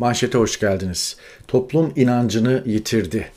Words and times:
Manşete 0.00 0.38
hoş 0.38 0.60
geldiniz. 0.60 1.16
Toplum 1.48 1.92
inancını 1.96 2.62
yitirdi. 2.66 3.30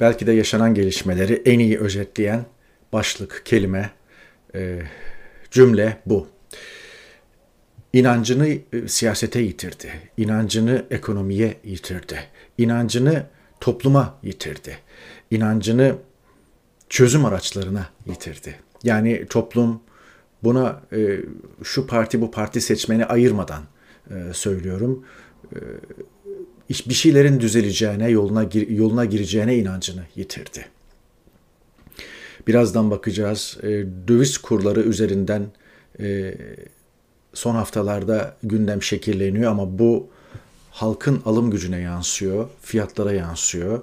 Belki 0.00 0.26
de 0.26 0.32
yaşanan 0.32 0.74
gelişmeleri 0.74 1.42
en 1.44 1.58
iyi 1.58 1.78
özetleyen 1.78 2.44
başlık, 2.92 3.42
kelime, 3.44 3.90
e, 4.54 4.82
cümle 5.50 5.96
bu. 6.06 6.28
İnancını 7.92 8.48
e, 8.48 8.60
siyasete 8.86 9.40
yitirdi. 9.40 9.92
İnancını 10.16 10.86
ekonomiye 10.90 11.56
yitirdi. 11.64 12.20
İnancını 12.58 13.26
topluma 13.60 14.18
yitirdi. 14.22 14.78
İnancını 15.30 15.96
çözüm 16.88 17.24
araçlarına 17.24 17.86
yitirdi. 18.06 18.54
Yani 18.82 19.26
toplum 19.26 19.80
buna 20.42 20.82
e, 20.92 21.20
şu 21.62 21.86
parti 21.86 22.20
bu 22.20 22.30
parti 22.30 22.60
seçmeni 22.60 23.06
ayırmadan 23.06 23.62
söylüyorum. 24.32 25.04
Bir 26.88 26.94
şeylerin 26.94 27.40
düzeleceğine, 27.40 28.10
yoluna 28.10 28.48
yoluna 28.68 29.04
gireceğine 29.04 29.56
inancını 29.56 30.02
yitirdi. 30.16 30.66
Birazdan 32.46 32.90
bakacağız. 32.90 33.58
E, 33.62 33.68
döviz 34.08 34.38
kurları 34.38 34.80
üzerinden 34.80 35.46
e, 36.00 36.34
son 37.34 37.54
haftalarda 37.54 38.36
gündem 38.42 38.82
şekilleniyor 38.82 39.50
ama 39.50 39.78
bu 39.78 40.08
halkın 40.70 41.22
alım 41.24 41.50
gücüne 41.50 41.78
yansıyor, 41.80 42.48
fiyatlara 42.62 43.12
yansıyor, 43.12 43.82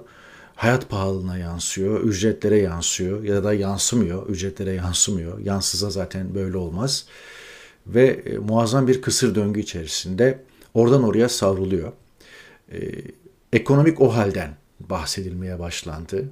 hayat 0.54 0.88
pahalılığına 0.88 1.38
yansıyor, 1.38 2.00
ücretlere 2.00 2.58
yansıyor 2.58 3.24
ya 3.24 3.44
da 3.44 3.54
yansımıyor, 3.54 4.28
ücretlere 4.28 4.72
yansımıyor. 4.72 5.38
Yansıza 5.38 5.90
zaten 5.90 6.34
böyle 6.34 6.56
olmaz. 6.56 7.06
Ve 7.86 8.06
e, 8.06 8.38
muazzam 8.38 8.88
bir 8.88 9.02
kısır 9.02 9.34
döngü 9.34 9.60
içerisinde 9.60 10.38
oradan 10.74 11.02
oraya 11.02 11.28
savruluyor. 11.28 11.92
Ee, 12.72 12.78
ekonomik 13.52 14.00
o 14.00 14.14
halden 14.14 14.56
bahsedilmeye 14.80 15.58
başlandı 15.58 16.28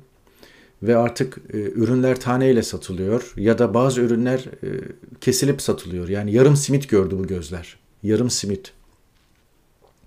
ve 0.83 0.97
artık 0.97 1.39
e, 1.53 1.57
ürünler 1.59 2.21
taneyle 2.21 2.63
satılıyor 2.63 3.33
ya 3.37 3.59
da 3.59 3.75
bazı 3.75 4.01
ürünler 4.01 4.39
e, 4.39 4.69
kesilip 5.21 5.63
satılıyor. 5.63 6.09
Yani 6.09 6.33
yarım 6.33 6.57
simit 6.57 6.89
gördü 6.89 7.19
bu 7.19 7.27
gözler. 7.27 7.77
Yarım 8.03 8.31
simit. 8.31 8.73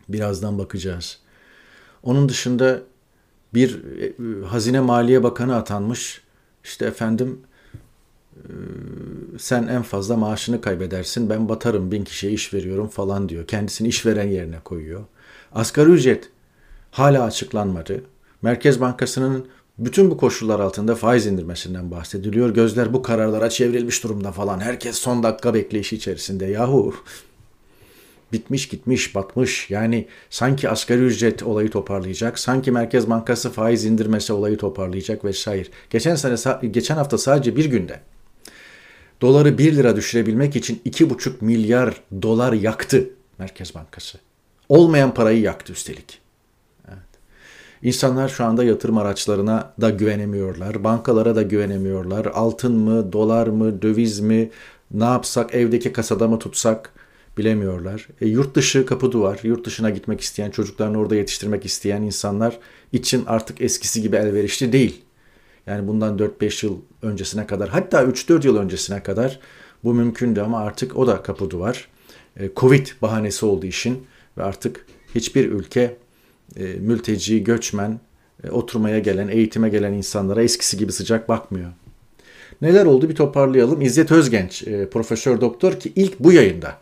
Birazdan 0.10 0.60
bakacağız. 0.60 1.20
Onun 2.04 2.30
dışında 2.30 2.82
bir 3.54 3.82
e, 4.02 4.46
Hazine 4.46 4.80
Maliye 4.80 5.24
Bakanı 5.24 5.56
atanmış. 5.56 6.22
İşte 6.64 6.86
efendim 6.86 7.40
e, 7.48 7.51
sen 9.40 9.68
en 9.68 9.82
fazla 9.82 10.18
maaşını 10.18 10.62
kaybedersin 10.62 11.30
ben 11.30 11.50
batarım 11.50 11.92
bin 11.92 12.04
kişiye 12.04 12.34
iş 12.34 12.54
veriyorum 12.54 12.88
falan 12.88 13.30
diyor. 13.30 13.48
Kendisini 13.48 13.88
işveren 13.88 14.28
yerine 14.28 14.60
koyuyor. 14.60 15.04
Asgari 15.56 15.90
ücret 15.90 16.30
hala 16.92 17.24
açıklanmadı. 17.24 18.04
Merkez 18.42 18.82
Bankası'nın 18.82 19.48
bütün 19.80 20.12
bu 20.12 20.18
koşullar 20.18 20.60
altında 20.60 20.96
faiz 20.96 21.26
indirmesinden 21.26 21.92
bahsediliyor. 21.92 22.50
Gözler 22.50 22.94
bu 22.94 23.02
kararlara 23.02 23.50
çevrilmiş 23.50 24.04
durumda 24.04 24.32
falan. 24.32 24.60
Herkes 24.60 24.96
son 24.96 25.24
dakika 25.24 25.54
bekleyişi 25.54 25.96
içerisinde. 25.96 26.46
Yahu 26.46 26.94
bitmiş 28.34 28.68
gitmiş 28.68 29.16
batmış. 29.16 29.70
Yani 29.70 30.08
sanki 30.30 30.70
asgari 30.70 31.02
ücret 31.02 31.44
olayı 31.44 31.70
toparlayacak. 31.70 32.40
Sanki 32.40 32.72
Merkez 32.72 33.10
Bankası 33.10 33.50
faiz 33.50 33.86
indirmesi 33.86 34.34
olayı 34.34 34.58
toparlayacak 34.58 35.26
vesaire. 35.26 35.68
Geçen 35.90 36.16
sene 36.16 36.70
geçen 36.72 36.96
hafta 36.96 37.18
sadece 37.18 37.56
bir 37.56 37.66
günde 37.66 38.00
doları 39.22 39.58
1 39.58 39.76
lira 39.76 39.96
düşürebilmek 39.96 40.56
için 40.56 40.82
2,5 40.86 41.32
milyar 41.42 42.02
dolar 42.22 42.54
yaktı 42.54 43.10
Merkez 43.38 43.76
Bankası. 43.76 44.18
Olmayan 44.70 45.14
parayı 45.14 45.42
yaktı 45.42 45.74
üstelik. 45.74 46.22
İnsanlar 47.84 48.30
şu 48.30 48.44
anda 48.44 48.64
yatırım 48.64 48.98
araçlarına 48.98 49.74
da 49.82 49.90
güvenemiyorlar. 49.90 50.84
Bankalara 50.84 51.36
da 51.36 51.42
güvenemiyorlar. 51.42 52.26
Altın 52.26 52.74
mı, 52.74 53.14
dolar 53.14 53.48
mı, 53.48 53.82
döviz 53.82 54.20
mi, 54.20 54.52
ne 54.92 55.04
yapsak, 55.04 55.56
evdeki 55.56 55.94
kasada 55.94 56.28
mı 56.28 56.40
tutsak 56.40 56.94
bilemiyorlar. 57.38 58.08
E, 58.22 58.28
yurt 58.28 58.56
dışı 58.56 58.86
kapı 58.86 59.12
duvar. 59.12 59.40
Yurt 59.44 59.66
dışına 59.66 59.90
gitmek 59.90 60.22
isteyen, 60.22 60.52
çocuklarını 60.52 61.00
orada 61.00 61.16
yetiştirmek 61.16 61.66
isteyen 61.66 62.02
insanlar 62.02 62.60
için 62.94 63.24
artık 63.26 63.62
eskisi 63.62 64.02
gibi 64.02 64.16
elverişli 64.16 64.72
değil. 64.72 65.02
Yani 65.72 65.88
bundan 65.88 66.18
4-5 66.18 66.66
yıl 66.66 66.78
öncesine 67.02 67.48
kadar 67.48 67.70
hatta 67.70 68.04
3-4 68.04 68.46
yıl 68.46 68.58
öncesine 68.58 69.04
kadar 69.04 69.40
bu 69.84 69.94
mümkündü 69.94 70.42
ama 70.42 70.60
artık 70.60 70.98
o 70.98 71.08
da 71.08 71.24
kapı 71.24 71.50
duvar. 71.50 71.88
E, 72.40 72.50
Covid 72.56 72.88
bahanesi 73.02 73.46
olduğu 73.46 73.66
işin 73.66 74.06
ve 74.38 74.44
artık 74.44 74.86
hiçbir 75.16 75.52
ülke 75.52 75.98
e, 76.56 76.64
mülteci, 76.64 77.44
göçmen, 77.44 78.00
e, 78.44 78.50
oturmaya 78.50 79.00
gelen, 79.00 79.28
eğitime 79.28 79.70
gelen 79.70 79.94
insanlara 79.94 80.44
eskisi 80.44 80.78
gibi 80.78 80.92
sıcak 80.92 81.30
bakmıyor. 81.30 81.72
Neler 82.62 82.86
oldu 82.86 83.10
bir 83.10 83.16
toparlayalım. 83.16 83.82
İzzet 83.82 84.12
Özgenç, 84.12 84.64
profesör 84.92 85.42
doktor 85.42 85.80
ki 85.80 85.92
ilk 85.96 86.20
bu 86.20 86.32
yayında 86.32 86.78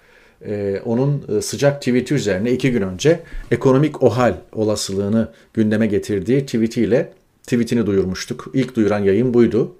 onun 0.86 1.40
sıcak 1.42 1.82
tweet'i 1.82 2.14
üzerine 2.14 2.52
iki 2.52 2.72
gün 2.72 2.82
önce 2.82 3.20
ekonomik 3.52 4.04
ohal 4.04 4.36
olasılığını 4.52 5.32
gündeme 5.54 5.88
getirdiği 5.88 6.46
tweetiyle 6.46 7.14
tweetini 7.50 7.86
duyurmuştuk. 7.86 8.48
İlk 8.54 8.76
duyuran 8.76 9.00
yayın 9.00 9.34
buydu. 9.34 9.76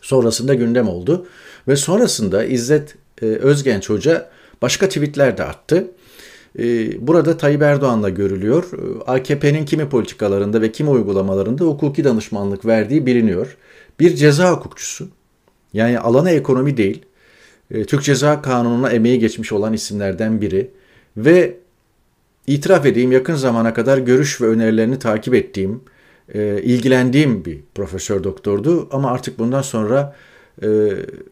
Sonrasında 0.00 0.54
gündem 0.54 0.88
oldu 0.88 1.26
ve 1.68 1.76
sonrasında 1.76 2.44
İzzet 2.44 2.94
e, 3.22 3.26
Özgenç 3.26 3.90
Hoca 3.90 4.30
başka 4.62 4.88
tweetler 4.88 5.38
de 5.38 5.44
attı. 5.44 5.86
Ee, 6.58 7.06
burada 7.06 7.36
Tayyip 7.36 7.62
Erdoğan'la 7.62 8.08
görülüyor. 8.08 8.64
Ee, 8.72 9.10
AKP'nin 9.10 9.64
kimi 9.64 9.88
politikalarında 9.88 10.60
ve 10.60 10.72
kimi 10.72 10.90
uygulamalarında 10.90 11.64
hukuki 11.64 12.04
danışmanlık 12.04 12.66
verdiği 12.66 13.06
biliniyor. 13.06 13.56
Bir 14.00 14.14
ceza 14.14 14.52
hukukçusu, 14.52 15.08
yani 15.72 15.98
alanı 15.98 16.30
ekonomi 16.30 16.76
değil, 16.76 17.02
e, 17.70 17.84
Türk 17.84 18.02
Ceza 18.02 18.42
Kanunu'na 18.42 18.90
emeği 18.90 19.18
geçmiş 19.18 19.52
olan 19.52 19.72
isimlerden 19.72 20.40
biri 20.40 20.70
ve 21.16 21.56
itiraf 22.46 22.86
edeyim 22.86 23.12
yakın 23.12 23.34
zamana 23.34 23.74
kadar 23.74 23.98
görüş 23.98 24.40
ve 24.40 24.46
önerilerini 24.46 24.98
takip 24.98 25.34
ettiğim, 25.34 25.80
e, 26.34 26.62
ilgilendiğim 26.62 27.44
bir 27.44 27.60
profesör 27.74 28.24
doktordu 28.24 28.88
ama 28.90 29.10
artık 29.10 29.38
bundan 29.38 29.62
sonra 29.62 30.16
e, 30.62 30.68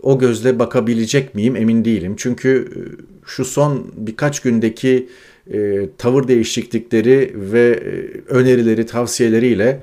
o 0.03 0.19
gözle 0.19 0.59
bakabilecek 0.59 1.35
miyim 1.35 1.57
emin 1.57 1.85
değilim. 1.85 2.15
Çünkü 2.19 2.71
e, 2.77 2.81
şu 3.27 3.45
son 3.45 3.93
birkaç 3.97 4.41
gündeki 4.41 5.09
e, 5.53 5.89
tavır 5.99 6.29
değişiklikleri 6.29 7.33
ve 7.35 7.71
e, 7.71 7.91
önerileri, 8.35 8.87
tavsiyeleriyle 8.87 9.83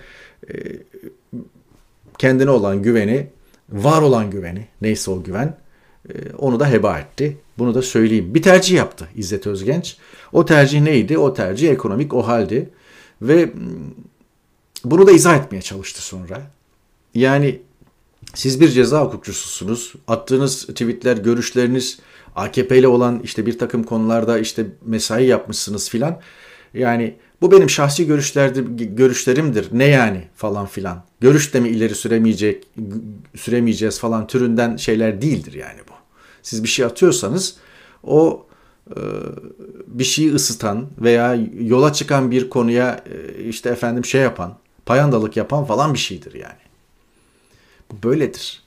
e, 0.50 0.54
kendine 2.18 2.50
olan 2.50 2.82
güveni, 2.82 3.28
var 3.70 4.02
olan 4.02 4.32
güveni, 4.32 4.68
neyse 4.82 5.12
o 5.12 5.24
güven, 5.24 5.58
e, 6.10 6.14
onu 6.38 6.60
da 6.60 6.70
heba 6.72 7.00
etti. 7.00 7.38
Bunu 7.58 7.76
da 7.76 7.82
söyleyeyim. 7.82 8.34
Bir 8.34 8.42
tercih 8.42 8.78
yaptı 8.78 9.08
İzzet 9.16 9.48
Özgenç. 9.48 9.98
O 10.34 10.46
tercih 10.46 10.82
neydi? 10.82 11.18
O 11.18 11.34
tercih 11.34 11.70
ekonomik 11.70 12.14
o 12.14 12.28
haldi. 12.28 12.70
Ve 13.22 13.50
bunu 14.86 15.08
da 15.08 15.12
izah 15.12 15.38
etmeye 15.38 15.62
çalıştı 15.62 16.02
sonra. 16.02 16.42
Yani 17.14 17.62
siz 18.34 18.62
bir 18.62 18.70
ceza 18.70 19.02
hukukçususunuz. 19.02 19.94
Attığınız 20.08 20.68
tweetler, 20.68 21.18
görüşleriniz 21.18 22.00
AKP 22.36 22.78
ile 22.78 22.88
olan 22.88 23.20
işte 23.24 23.46
bir 23.46 23.60
takım 23.60 23.84
konularda 23.84 24.40
işte 24.40 24.66
mesai 24.86 25.26
yapmışsınız 25.26 25.90
filan. 25.90 26.20
Yani 26.74 27.16
bu 27.42 27.52
benim 27.52 27.70
şahsi 27.70 28.08
görüşlerdir, 28.08 28.64
görüşlerimdir. 28.86 29.68
Ne 29.72 29.86
yani 29.86 30.28
falan 30.36 30.66
filan. 30.66 31.04
Görüş 31.20 31.54
de 31.54 31.60
mi 31.60 31.70
ileri 31.70 31.96
süremeyecek, 31.96 32.68
süremeyeceğiz 33.36 34.00
falan 34.00 34.28
türünden 34.28 34.78
şeyler 34.78 35.22
değildir 35.22 35.54
yani 35.54 35.80
bu. 35.90 35.94
Siz 36.42 36.64
bir 36.64 36.68
şey 36.68 36.86
atıyorsanız 36.86 37.56
o 38.04 38.46
e, 38.90 39.00
bir 39.88 40.04
şeyi 40.04 40.34
ısıtan 40.34 40.88
veya 41.02 41.38
yola 41.60 41.94
çıkan 41.94 42.32
bir 42.32 42.50
konuya 42.50 43.04
e, 43.06 43.44
işte 43.44 43.70
efendim 43.70 44.06
şey 44.06 44.22
yapan, 44.22 44.58
payandalık 44.90 45.38
yapan 45.38 45.66
falan 45.66 45.94
bir 45.94 46.00
şeydir 46.00 46.34
yani. 46.34 46.62
Bu 47.92 48.08
böyledir. 48.08 48.64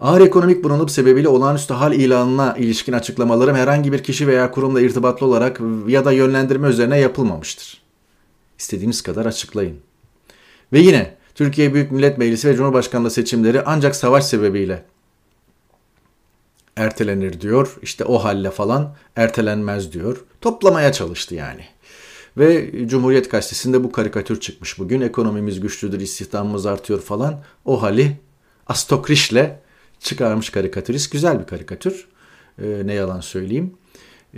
Ağır 0.00 0.20
ekonomik 0.20 0.64
bunalım 0.64 0.88
sebebiyle 0.88 1.28
olağanüstü 1.28 1.74
hal 1.74 1.92
ilanına 1.92 2.56
ilişkin 2.56 2.92
açıklamalarım 2.92 3.56
herhangi 3.56 3.92
bir 3.92 4.02
kişi 4.02 4.26
veya 4.26 4.50
kurumla 4.50 4.80
irtibatlı 4.80 5.26
olarak 5.26 5.60
ya 5.88 6.04
da 6.04 6.12
yönlendirme 6.12 6.68
üzerine 6.68 7.00
yapılmamıştır. 7.00 7.82
İstediğiniz 8.58 9.02
kadar 9.02 9.26
açıklayın. 9.26 9.76
Ve 10.72 10.78
yine 10.78 11.14
Türkiye 11.34 11.74
Büyük 11.74 11.92
Millet 11.92 12.18
Meclisi 12.18 12.48
ve 12.48 12.56
Cumhurbaşkanlığı 12.56 13.10
seçimleri 13.10 13.62
ancak 13.66 13.96
savaş 13.96 14.24
sebebiyle 14.24 14.84
ertelenir 16.76 17.40
diyor. 17.40 17.76
İşte 17.82 18.04
o 18.04 18.18
halle 18.18 18.50
falan 18.50 18.94
ertelenmez 19.16 19.92
diyor. 19.92 20.24
Toplamaya 20.40 20.92
çalıştı 20.92 21.34
yani. 21.34 21.73
Ve 22.36 22.72
Cumhuriyet 22.88 23.30
Gazetesi'nde 23.30 23.84
bu 23.84 23.92
karikatür 23.92 24.40
çıkmış 24.40 24.78
bugün. 24.78 25.00
Ekonomimiz 25.00 25.60
güçlüdür, 25.60 26.00
istihdamımız 26.00 26.66
artıyor 26.66 27.00
falan. 27.00 27.40
O 27.64 27.82
hali 27.82 28.16
Astokriş'le 28.66 29.50
çıkarmış 30.00 30.50
karikatürist. 30.50 31.12
Güzel 31.12 31.40
bir 31.40 31.46
karikatür. 31.46 32.08
E, 32.62 32.82
ne 32.84 32.94
yalan 32.94 33.20
söyleyeyim. 33.20 33.74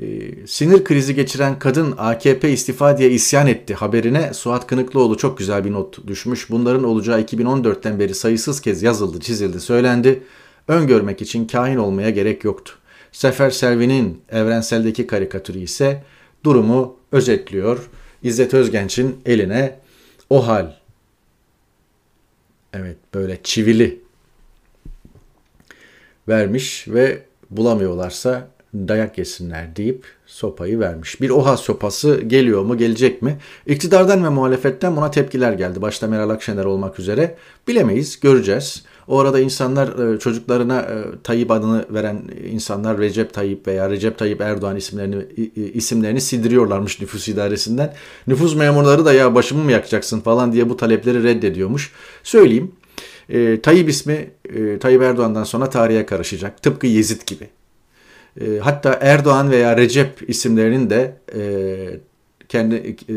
Ee, 0.02 0.46
sinir 0.46 0.84
krizi 0.84 1.14
geçiren 1.14 1.58
kadın 1.58 1.94
AKP 1.98 2.50
istifa 2.50 2.98
diye 2.98 3.10
isyan 3.10 3.46
etti 3.46 3.74
haberine 3.74 4.34
Suat 4.34 4.66
Kınıklıoğlu 4.66 5.16
çok 5.16 5.38
güzel 5.38 5.64
bir 5.64 5.72
not 5.72 6.06
düşmüş. 6.06 6.50
Bunların 6.50 6.84
olacağı 6.84 7.20
2014'ten 7.20 8.00
beri 8.00 8.14
sayısız 8.14 8.60
kez 8.60 8.82
yazıldı, 8.82 9.20
çizildi, 9.20 9.60
söylendi. 9.60 10.22
Öngörmek 10.68 11.22
için 11.22 11.46
kahin 11.46 11.76
olmaya 11.76 12.10
gerek 12.10 12.44
yoktu. 12.44 12.72
Sefer 13.12 13.50
Selvi'nin 13.50 14.20
evrenseldeki 14.30 15.06
karikatürü 15.06 15.58
ise 15.58 16.02
durumu 16.46 16.96
özetliyor. 17.12 17.88
İzzet 18.22 18.54
Özgenç'in 18.54 19.20
eline 19.26 19.78
o 20.30 20.48
hal. 20.48 20.72
Evet 22.72 22.96
böyle 23.14 23.38
çivili 23.42 24.00
vermiş 26.28 26.88
ve 26.88 27.22
bulamıyorlarsa 27.50 28.48
dayak 28.74 29.18
yesinler 29.18 29.76
deyip 29.76 30.04
sopayı 30.26 30.80
vermiş. 30.80 31.20
Bir 31.20 31.30
OHA 31.30 31.56
sopası 31.56 32.20
geliyor 32.20 32.62
mu 32.62 32.78
gelecek 32.78 33.22
mi? 33.22 33.38
İktidardan 33.66 34.24
ve 34.24 34.28
muhalefetten 34.28 34.96
buna 34.96 35.10
tepkiler 35.10 35.52
geldi. 35.52 35.82
Başta 35.82 36.06
Meral 36.06 36.30
Akşener 36.30 36.64
olmak 36.64 36.98
üzere. 36.98 37.36
Bilemeyiz, 37.68 38.20
göreceğiz. 38.20 38.84
O 39.08 39.18
arada 39.18 39.40
insanlar 39.40 40.14
e, 40.14 40.18
çocuklarına 40.18 40.80
e, 40.80 41.04
Tayyip 41.22 41.50
adını 41.50 41.84
veren 41.90 42.22
insanlar 42.52 42.98
Recep 42.98 43.34
Tayyip 43.34 43.66
veya 43.66 43.90
Recep 43.90 44.18
Tayyip 44.18 44.40
Erdoğan 44.40 44.76
isimlerini 44.76 45.24
isimlerini 45.74 46.20
sildiriyorlarmış 46.20 47.00
nüfus 47.00 47.28
idaresinden. 47.28 47.94
Nüfus 48.26 48.56
memurları 48.56 49.04
da 49.04 49.12
ya 49.12 49.34
başımı 49.34 49.64
mı 49.64 49.72
yakacaksın 49.72 50.20
falan 50.20 50.52
diye 50.52 50.68
bu 50.68 50.76
talepleri 50.76 51.22
reddediyormuş. 51.22 51.92
Söyleyeyim. 52.22 52.72
E, 53.28 53.60
Tayyip 53.60 53.88
ismi 53.88 54.30
e, 54.54 54.78
Tayyip 54.78 55.02
Erdoğan'dan 55.02 55.44
sonra 55.44 55.70
tarihe 55.70 56.06
karışacak. 56.06 56.62
Tıpkı 56.62 56.86
Yezid 56.86 57.20
gibi. 57.26 57.48
E, 58.40 58.58
hatta 58.58 58.98
Erdoğan 59.02 59.50
veya 59.50 59.76
Recep 59.76 60.30
isimlerinin 60.30 60.90
de 60.90 61.16
e, 61.34 61.40
kendi 62.48 62.74
e, 63.08 63.14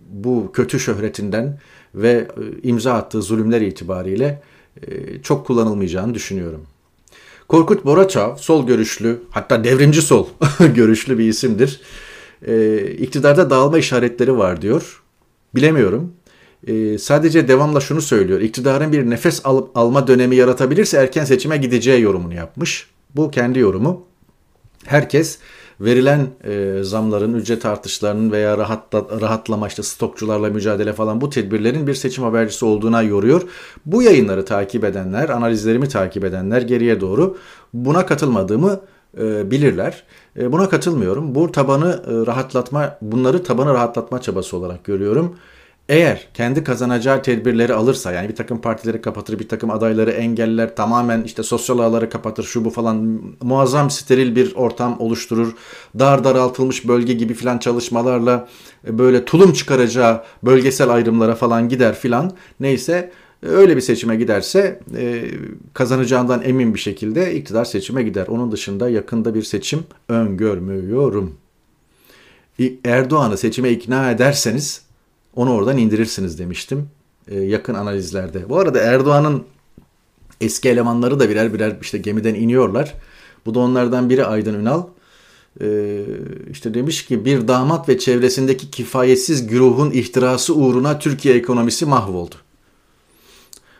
bu 0.00 0.52
kötü 0.52 0.80
şöhretinden 0.80 1.58
ve 1.94 2.10
e, 2.10 2.68
imza 2.68 2.92
attığı 2.92 3.22
zulümler 3.22 3.60
itibariyle 3.60 4.42
çok 5.22 5.46
kullanılmayacağını 5.46 6.14
düşünüyorum. 6.14 6.66
Korkut 7.48 7.84
Boraçav 7.84 8.36
sol 8.36 8.66
görüşlü 8.66 9.22
hatta 9.30 9.64
devrimci 9.64 10.02
sol 10.02 10.26
görüşlü 10.74 11.18
bir 11.18 11.28
isimdir. 11.28 11.80
E, 12.46 12.80
iktidarda 12.90 13.50
dağılma 13.50 13.78
işaretleri 13.78 14.38
var 14.38 14.62
diyor. 14.62 15.02
Bilemiyorum. 15.54 16.12
E, 16.66 16.98
sadece 16.98 17.48
devamla 17.48 17.80
şunu 17.80 18.00
söylüyor. 18.00 18.40
İktidarın 18.40 18.92
bir 18.92 19.10
nefes 19.10 19.40
al, 19.44 19.66
alma 19.74 20.06
dönemi 20.06 20.36
yaratabilirse 20.36 20.96
erken 20.96 21.24
seçime 21.24 21.56
gideceği 21.56 22.02
yorumunu 22.02 22.34
yapmış. 22.34 22.86
Bu 23.16 23.30
kendi 23.30 23.58
yorumu 23.58 24.06
herkes 24.84 25.38
verilen 25.80 26.26
e, 26.44 26.82
zamların, 26.82 27.34
ücret 27.34 27.66
artışlarının 27.66 28.32
veya 28.32 28.58
rahatla, 28.58 29.20
rahatlama 29.20 29.68
işte 29.68 29.82
stokçularla 29.82 30.48
mücadele 30.48 30.92
falan 30.92 31.20
bu 31.20 31.30
tedbirlerin 31.30 31.86
bir 31.86 31.94
seçim 31.94 32.24
habercisi 32.24 32.64
olduğuna 32.64 33.02
yoruyor. 33.02 33.42
Bu 33.86 34.02
yayınları 34.02 34.44
takip 34.44 34.84
edenler, 34.84 35.28
analizlerimi 35.28 35.88
takip 35.88 36.24
edenler 36.24 36.62
geriye 36.62 37.00
doğru 37.00 37.36
buna 37.74 38.06
katılmadığımı 38.06 38.80
e, 39.18 39.50
bilirler. 39.50 40.04
E, 40.38 40.52
buna 40.52 40.68
katılmıyorum. 40.68 41.34
Bu 41.34 41.52
tabanı 41.52 42.02
e, 42.06 42.26
rahatlatma, 42.26 42.98
bunları 43.02 43.42
tabanı 43.42 43.74
rahatlatma 43.74 44.20
çabası 44.20 44.56
olarak 44.56 44.84
görüyorum. 44.84 45.36
Eğer 45.88 46.28
kendi 46.34 46.64
kazanacağı 46.64 47.22
tedbirleri 47.22 47.74
alırsa 47.74 48.12
yani 48.12 48.28
bir 48.28 48.36
takım 48.36 48.60
partileri 48.60 49.00
kapatır, 49.00 49.38
bir 49.38 49.48
takım 49.48 49.70
adayları 49.70 50.10
engeller, 50.10 50.76
tamamen 50.76 51.22
işte 51.22 51.42
sosyal 51.42 51.78
ağları 51.78 52.10
kapatır, 52.10 52.44
şu 52.44 52.64
bu 52.64 52.70
falan 52.70 53.22
muazzam 53.42 53.90
steril 53.90 54.36
bir 54.36 54.54
ortam 54.54 55.00
oluşturur. 55.00 55.54
Dar 55.98 56.24
daraltılmış 56.24 56.88
bölge 56.88 57.12
gibi 57.12 57.34
filan 57.34 57.58
çalışmalarla 57.58 58.48
e, 58.86 58.98
böyle 58.98 59.24
tulum 59.24 59.52
çıkaracağı 59.52 60.22
bölgesel 60.42 60.90
ayrımlara 60.90 61.34
falan 61.34 61.68
gider 61.68 61.94
filan. 61.94 62.32
Neyse 62.60 63.12
öyle 63.42 63.76
bir 63.76 63.80
seçime 63.80 64.16
giderse 64.16 64.80
e, 64.96 65.24
kazanacağından 65.74 66.42
emin 66.44 66.74
bir 66.74 66.78
şekilde 66.78 67.34
iktidar 67.34 67.64
seçime 67.64 68.02
gider. 68.02 68.26
Onun 68.26 68.52
dışında 68.52 68.88
yakında 68.88 69.34
bir 69.34 69.42
seçim 69.42 69.80
öngörmüyorum. 70.08 71.34
Erdoğan'ı 72.84 73.38
seçime 73.38 73.70
ikna 73.70 74.10
ederseniz 74.10 74.87
onu 75.34 75.54
oradan 75.54 75.78
indirirsiniz 75.78 76.38
demiştim 76.38 76.88
e, 77.28 77.40
yakın 77.40 77.74
analizlerde. 77.74 78.48
Bu 78.48 78.58
arada 78.58 78.78
Erdoğan'ın 78.78 79.44
eski 80.40 80.68
elemanları 80.68 81.20
da 81.20 81.30
birer 81.30 81.54
birer 81.54 81.76
işte 81.82 81.98
gemiden 81.98 82.34
iniyorlar. 82.34 82.94
Bu 83.46 83.54
da 83.54 83.58
onlardan 83.58 84.10
biri 84.10 84.24
Aydın 84.24 84.54
Ünal. 84.54 84.82
Ee, 85.60 86.04
işte 86.50 86.74
demiş 86.74 87.04
ki 87.04 87.24
bir 87.24 87.48
damat 87.48 87.88
ve 87.88 87.98
çevresindeki 87.98 88.70
kifayetsiz 88.70 89.46
güruhun 89.46 89.90
ihtirası 89.90 90.54
uğruna 90.54 90.98
Türkiye 90.98 91.34
ekonomisi 91.34 91.86
mahvoldu. 91.86 92.34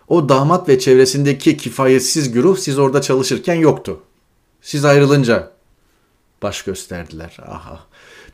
O 0.08 0.28
damat 0.28 0.68
ve 0.68 0.78
çevresindeki 0.78 1.56
kifayetsiz 1.56 2.32
güruh 2.32 2.56
siz 2.56 2.78
orada 2.78 3.02
çalışırken 3.02 3.54
yoktu. 3.54 4.00
Siz 4.62 4.84
ayrılınca 4.84 5.50
baş 6.42 6.62
gösterdiler. 6.62 7.36
Aha. 7.46 7.80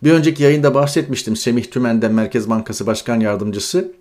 Bir 0.05 0.13
önceki 0.13 0.43
yayında 0.43 0.75
bahsetmiştim 0.75 1.37
Semih 1.37 1.65
Tümen'den 1.65 2.13
Merkez 2.13 2.51
Bankası 2.51 2.87
Başkan 2.87 3.21
Yardımcısı. 3.21 3.93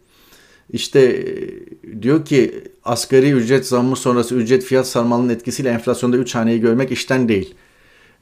İşte 0.70 1.00
e, 1.00 2.02
diyor 2.02 2.26
ki 2.26 2.64
asgari 2.84 3.32
ücret 3.32 3.68
zammı 3.68 3.96
sonrası 3.96 4.36
ücret 4.36 4.64
fiyat 4.64 4.88
sarmalının 4.88 5.30
etkisiyle 5.30 5.70
enflasyonda 5.70 6.18
3 6.18 6.36
haneyi 6.36 6.62
görmek 6.62 6.92
işten 6.92 7.30
değil. 7.30 7.56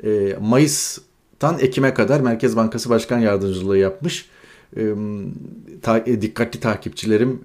E, 0.04 0.38
Mayıs'tan 0.42 1.60
Ekim'e 1.60 1.94
kadar 1.94 2.20
Merkez 2.20 2.56
Bankası 2.56 2.90
Başkan 2.90 3.20
Yardımcılığı 3.20 3.78
yapmış. 3.78 4.30
E, 4.78 4.82
ta, 5.82 6.06
dikkatli 6.06 6.60
takipçilerim 6.60 7.42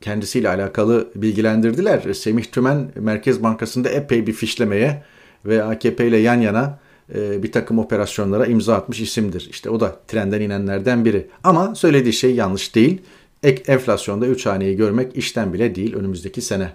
kendisiyle 0.00 0.48
alakalı 0.48 1.08
bilgilendirdiler. 1.14 2.12
Semih 2.12 2.44
Tümen 2.44 2.90
Merkez 3.00 3.42
Bankası'nda 3.42 3.88
epey 3.88 4.26
bir 4.26 4.32
fişlemeye 4.32 5.02
ve 5.44 5.62
AKP 5.62 6.08
ile 6.08 6.16
yan 6.16 6.40
yana 6.40 6.85
e, 7.14 7.42
bir 7.42 7.52
takım 7.52 7.78
operasyonlara 7.78 8.46
imza 8.46 8.74
atmış 8.74 9.00
isimdir. 9.00 9.48
İşte 9.50 9.70
o 9.70 9.80
da 9.80 10.00
trenden 10.08 10.40
inenlerden 10.40 11.04
biri. 11.04 11.28
Ama 11.44 11.74
söylediği 11.74 12.12
şey 12.12 12.34
yanlış 12.34 12.74
değil. 12.74 13.02
Ek 13.42 13.72
enflasyonda 13.72 14.26
3 14.26 14.46
haneyi 14.46 14.76
görmek 14.76 15.16
işten 15.16 15.52
bile 15.52 15.74
değil 15.74 15.94
önümüzdeki 15.94 16.42
sene. 16.42 16.72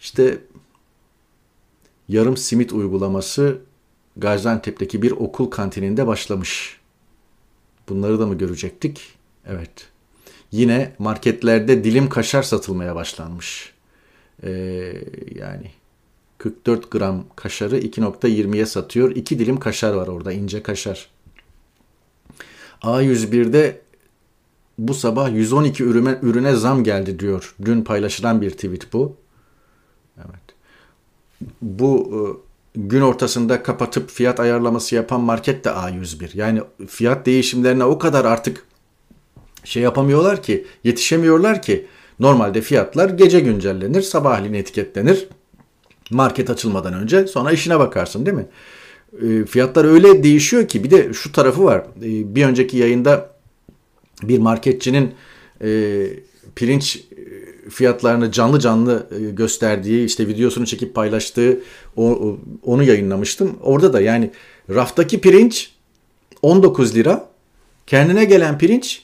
İşte 0.00 0.38
yarım 2.08 2.36
simit 2.36 2.72
uygulaması 2.72 3.58
Gaziantep'teki 4.16 5.02
bir 5.02 5.10
okul 5.10 5.50
kantininde 5.50 6.06
başlamış. 6.06 6.80
Bunları 7.88 8.20
da 8.20 8.26
mı 8.26 8.38
görecektik? 8.38 9.00
Evet. 9.46 9.88
Yine 10.52 10.92
marketlerde 10.98 11.84
dilim 11.84 12.08
kaşar 12.08 12.42
satılmaya 12.42 12.94
başlanmış. 12.94 13.72
Ee, 14.42 14.50
yani 15.34 15.70
44 16.38 16.90
gram 16.90 17.24
kaşarı 17.36 17.78
2.20'ye 17.78 18.66
satıyor. 18.66 19.10
2 19.10 19.38
dilim 19.38 19.56
kaşar 19.60 19.92
var 19.92 20.08
orada 20.08 20.32
ince 20.32 20.62
kaşar. 20.62 21.10
A101'de 22.82 23.80
bu 24.78 24.94
sabah 24.94 25.34
112 25.34 25.84
ürüne, 25.84 26.18
ürüne 26.22 26.54
zam 26.54 26.84
geldi 26.84 27.18
diyor. 27.18 27.54
Dün 27.64 27.82
paylaşılan 27.82 28.40
bir 28.40 28.50
tweet 28.50 28.92
bu. 28.92 29.16
Evet. 30.18 30.54
Bu 31.62 32.10
e, 32.12 32.20
gün 32.80 33.00
ortasında 33.00 33.62
kapatıp 33.62 34.10
fiyat 34.10 34.40
ayarlaması 34.40 34.94
yapan 34.94 35.20
market 35.20 35.64
de 35.64 35.68
A101. 35.68 36.30
Yani 36.34 36.62
fiyat 36.88 37.26
değişimlerine 37.26 37.84
o 37.84 37.98
kadar 37.98 38.24
artık 38.24 38.66
şey 39.64 39.82
yapamıyorlar 39.82 40.42
ki, 40.42 40.66
yetişemiyorlar 40.84 41.62
ki. 41.62 41.86
Normalde 42.20 42.60
fiyatlar 42.60 43.10
gece 43.10 43.40
güncellenir, 43.40 44.02
sabahleyin 44.02 44.54
etiketlenir 44.54 45.28
market 46.10 46.50
açılmadan 46.50 46.94
önce 46.94 47.26
sonra 47.26 47.52
işine 47.52 47.78
bakarsın 47.78 48.26
değil 48.26 48.36
mi? 48.36 48.46
E, 49.22 49.44
fiyatlar 49.44 49.84
öyle 49.84 50.22
değişiyor 50.22 50.68
ki 50.68 50.84
bir 50.84 50.90
de 50.90 51.12
şu 51.12 51.32
tarafı 51.32 51.64
var. 51.64 51.78
E, 51.78 52.34
bir 52.34 52.44
önceki 52.44 52.76
yayında 52.76 53.30
bir 54.22 54.38
marketçinin 54.38 55.14
e, 55.62 56.02
pirinç 56.56 57.04
fiyatlarını 57.70 58.32
canlı 58.32 58.60
canlı 58.60 59.06
gösterdiği 59.32 60.04
işte 60.04 60.28
videosunu 60.28 60.66
çekip 60.66 60.94
paylaştığı 60.94 61.60
onu 62.62 62.82
yayınlamıştım. 62.82 63.58
Orada 63.62 63.92
da 63.92 64.00
yani 64.00 64.30
raftaki 64.70 65.20
pirinç 65.20 65.72
19 66.42 66.94
lira 66.94 67.28
kendine 67.86 68.24
gelen 68.24 68.58
pirinç 68.58 69.02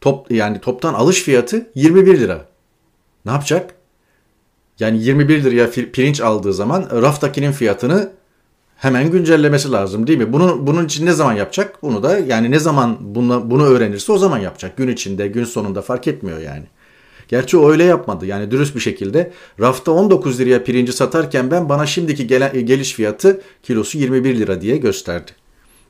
top 0.00 0.30
yani 0.30 0.60
toptan 0.60 0.94
alış 0.94 1.22
fiyatı 1.22 1.70
21 1.74 2.20
lira. 2.20 2.48
Ne 3.24 3.32
yapacak? 3.32 3.73
Yani 4.80 5.02
21 5.02 5.44
liraya 5.44 5.70
pirinç 5.70 6.20
aldığı 6.20 6.52
zaman 6.52 6.88
raftakinin 6.92 7.52
fiyatını 7.52 8.10
hemen 8.76 9.10
güncellemesi 9.10 9.72
lazım 9.72 10.06
değil 10.06 10.18
mi? 10.18 10.32
Bunu 10.32 10.66
bunun 10.66 10.86
için 10.86 11.06
ne 11.06 11.12
zaman 11.12 11.32
yapacak? 11.32 11.82
Bunu 11.82 12.02
da 12.02 12.18
yani 12.18 12.50
ne 12.50 12.58
zaman 12.58 12.96
bunu, 13.00 13.50
bunu 13.50 13.64
öğrenirse 13.64 14.12
o 14.12 14.18
zaman 14.18 14.38
yapacak. 14.38 14.76
Gün 14.76 14.88
içinde, 14.88 15.28
gün 15.28 15.44
sonunda 15.44 15.82
fark 15.82 16.08
etmiyor 16.08 16.38
yani. 16.38 16.64
Gerçi 17.28 17.56
o 17.56 17.70
öyle 17.70 17.84
yapmadı. 17.84 18.26
Yani 18.26 18.50
dürüst 18.50 18.74
bir 18.74 18.80
şekilde 18.80 19.32
rafta 19.60 19.92
19 19.92 20.40
liraya 20.40 20.64
pirinci 20.64 20.92
satarken 20.92 21.50
ben 21.50 21.68
bana 21.68 21.86
şimdiki 21.86 22.26
gelen, 22.26 22.66
geliş 22.66 22.92
fiyatı 22.92 23.40
kilosu 23.62 23.98
21 23.98 24.38
lira 24.38 24.60
diye 24.60 24.76
gösterdi. 24.76 25.30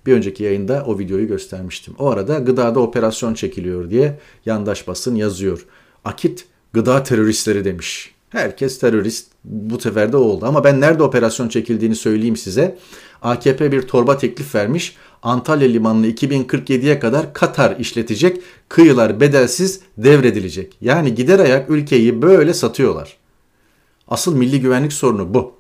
Bir 0.07 0.13
önceki 0.13 0.45
yayında 0.45 0.85
o 0.87 0.99
videoyu 0.99 1.29
göstermiştim. 1.29 1.95
O 1.99 2.11
arada 2.11 2.39
gıdada 2.39 2.81
operasyon 2.81 3.35
çekiliyor 3.35 3.91
diye 3.91 4.19
yandaş 4.47 4.89
basın 4.89 5.15
yazıyor. 5.15 5.67
Akit 6.05 6.47
gıda 6.73 7.03
teröristleri 7.03 7.65
demiş. 7.65 8.14
Herkes 8.35 8.79
terörist 8.79 9.27
bu 9.45 9.81
sefer 9.81 10.13
de 10.13 10.17
oldu. 10.17 10.47
Ama 10.47 10.65
ben 10.65 10.81
nerede 10.81 11.03
operasyon 11.03 11.49
çekildiğini 11.49 11.97
söyleyeyim 11.97 12.37
size. 12.37 12.79
AKP 13.23 13.73
bir 13.73 13.83
torba 13.83 14.19
teklif 14.19 14.55
vermiş. 14.55 14.97
Antalya 15.23 15.69
Limanı'nı 15.69 16.07
2047'ye 16.07 16.99
kadar 17.01 17.33
Katar 17.33 17.77
işletecek. 17.77 18.41
Kıyılar 18.69 19.21
bedelsiz 19.21 19.81
devredilecek. 19.99 20.77
Yani 20.81 21.15
gider 21.15 21.39
ayak 21.39 21.71
ülkeyi 21.71 22.23
böyle 22.23 22.55
satıyorlar. 22.55 23.17
Asıl 24.09 24.37
milli 24.37 24.61
güvenlik 24.61 24.93
sorunu 24.93 25.35
bu. 25.35 25.53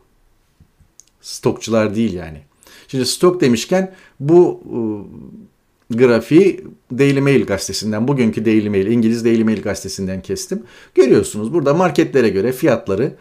Stokçular 1.20 1.94
değil 1.94 2.12
yani. 2.12 2.42
Şimdi 2.88 3.06
stok 3.06 3.40
demişken 3.40 3.94
bu 4.20 4.60
e, 4.64 4.78
grafiği 5.96 6.64
Daily 6.98 7.20
Mail 7.20 7.46
gazetesinden, 7.46 8.08
bugünkü 8.08 8.44
Daily 8.44 8.68
Mail, 8.68 8.86
İngiliz 8.86 9.24
Daily 9.24 9.44
Mail 9.44 9.62
gazetesinden 9.62 10.22
kestim. 10.22 10.62
Görüyorsunuz 10.94 11.52
burada 11.52 11.74
marketlere 11.74 12.28
göre 12.28 12.52
fiyatları 12.52 13.12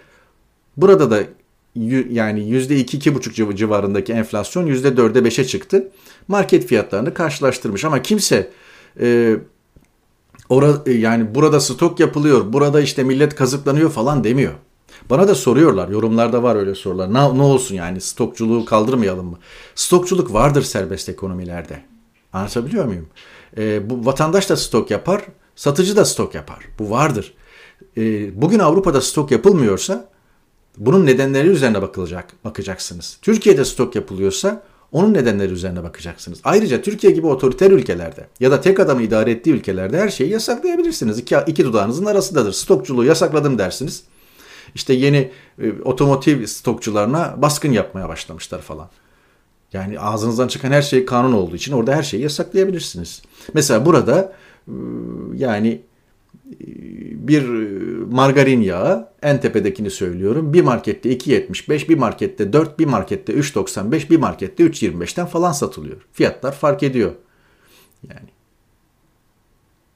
burada 0.78 1.12
da 1.12 1.24
yani 2.10 2.40
%2-2,5 2.40 3.56
civarındaki 3.56 4.14
enflasyon 4.14 4.68
%4'e 4.68 5.20
5'e 5.20 5.46
çıktı. 5.46 5.92
Market 6.28 6.66
fiyatlarını 6.66 7.14
karşılaştırmış 7.14 7.86
ama 7.86 8.02
kimse 8.02 8.50
e, 9.00 9.36
ora, 10.50 10.82
yani 10.86 11.36
burada 11.36 11.60
stok 11.60 12.00
yapılıyor, 12.00 12.54
burada 12.54 12.82
işte 12.82 13.04
millet 13.04 13.36
kazıklanıyor 13.36 13.90
falan 13.90 14.24
demiyor. 14.24 14.54
Bana 15.10 15.28
da 15.28 15.36
soruyorlar, 15.36 15.90
yorumlarda 15.90 16.44
var 16.44 16.56
öyle 16.56 16.76
sorular. 16.76 17.14
Ne, 17.14 17.38
ne 17.38 17.42
olsun 17.42 17.76
yani 17.76 18.02
stokçuluğu 18.02 18.66
kaldırmayalım 18.66 19.26
mı? 19.26 19.38
Stokçuluk 19.76 20.34
vardır 20.34 20.62
serbest 20.62 21.10
ekonomilerde. 21.10 21.93
Anlatabiliyor 22.34 22.86
muyum? 22.86 23.08
E, 23.58 23.90
bu 23.90 24.06
vatandaş 24.06 24.50
da 24.50 24.58
stok 24.58 24.92
yapar, 24.92 25.26
satıcı 25.56 25.96
da 25.96 26.06
stok 26.06 26.36
yapar. 26.36 26.60
Bu 26.80 26.90
vardır. 26.90 27.34
E, 27.98 28.42
bugün 28.42 28.60
Avrupa'da 28.60 29.02
stok 29.02 29.32
yapılmıyorsa 29.32 30.10
bunun 30.78 31.06
nedenleri 31.06 31.48
üzerine 31.48 31.82
bakılacak, 31.82 32.34
bakacaksınız. 32.46 33.18
Türkiye'de 33.22 33.66
stok 33.66 33.96
yapılıyorsa 33.96 34.64
onun 34.92 35.14
nedenleri 35.14 35.54
üzerine 35.54 35.84
bakacaksınız. 35.84 36.40
Ayrıca 36.44 36.82
Türkiye 36.82 37.14
gibi 37.14 37.28
otoriter 37.28 37.72
ülkelerde 37.72 38.28
ya 38.40 38.52
da 38.52 38.62
tek 38.62 38.80
adamı 38.80 39.02
idare 39.02 39.32
ettiği 39.32 39.52
ülkelerde 39.52 40.00
her 40.00 40.10
şeyi 40.10 40.30
yasaklayabilirsiniz. 40.30 41.20
İki, 41.20 41.36
iki 41.48 41.66
dudağınızın 41.66 42.06
arasındadır. 42.06 42.52
Stokçuluğu 42.52 43.06
yasakladım 43.06 43.58
dersiniz. 43.58 44.04
İşte 44.76 44.94
yeni 44.94 45.32
e, 45.62 45.72
otomotiv 45.82 46.46
stokçularına 46.46 47.36
baskın 47.38 47.72
yapmaya 47.72 48.10
başlamışlar 48.10 48.62
falan. 48.62 48.90
Yani 49.74 50.00
ağzınızdan 50.00 50.48
çıkan 50.48 50.72
her 50.72 50.82
şey 50.82 51.06
kanun 51.06 51.34
olduğu 51.34 51.56
için 51.56 51.74
orada 51.74 51.96
her 51.96 52.04
şeyi 52.04 52.24
yasaklayabilirsiniz. 52.24 53.22
Mesela 53.54 53.86
burada 53.86 54.34
e, 54.68 54.74
yani 55.34 55.82
e, 56.52 56.68
bir 57.28 57.44
margarin 58.12 58.62
yağı 58.62 59.10
en 59.22 59.42
tepedekini 59.42 59.90
söylüyorum. 59.90 60.54
Bir 60.54 60.62
markette 60.62 61.14
2.75, 61.18 61.90
bir 61.90 61.98
markette 61.98 62.54
4, 62.54 62.80
bir 62.80 62.86
markette 62.86 63.34
3.95, 63.34 64.10
bir 64.10 64.18
markette 64.18 64.64
3.25'ten 64.64 65.26
falan 65.26 65.52
satılıyor. 65.52 65.98
Fiyatlar 66.14 66.52
fark 66.52 66.84
ediyor. 66.84 67.12
Yani 68.10 68.30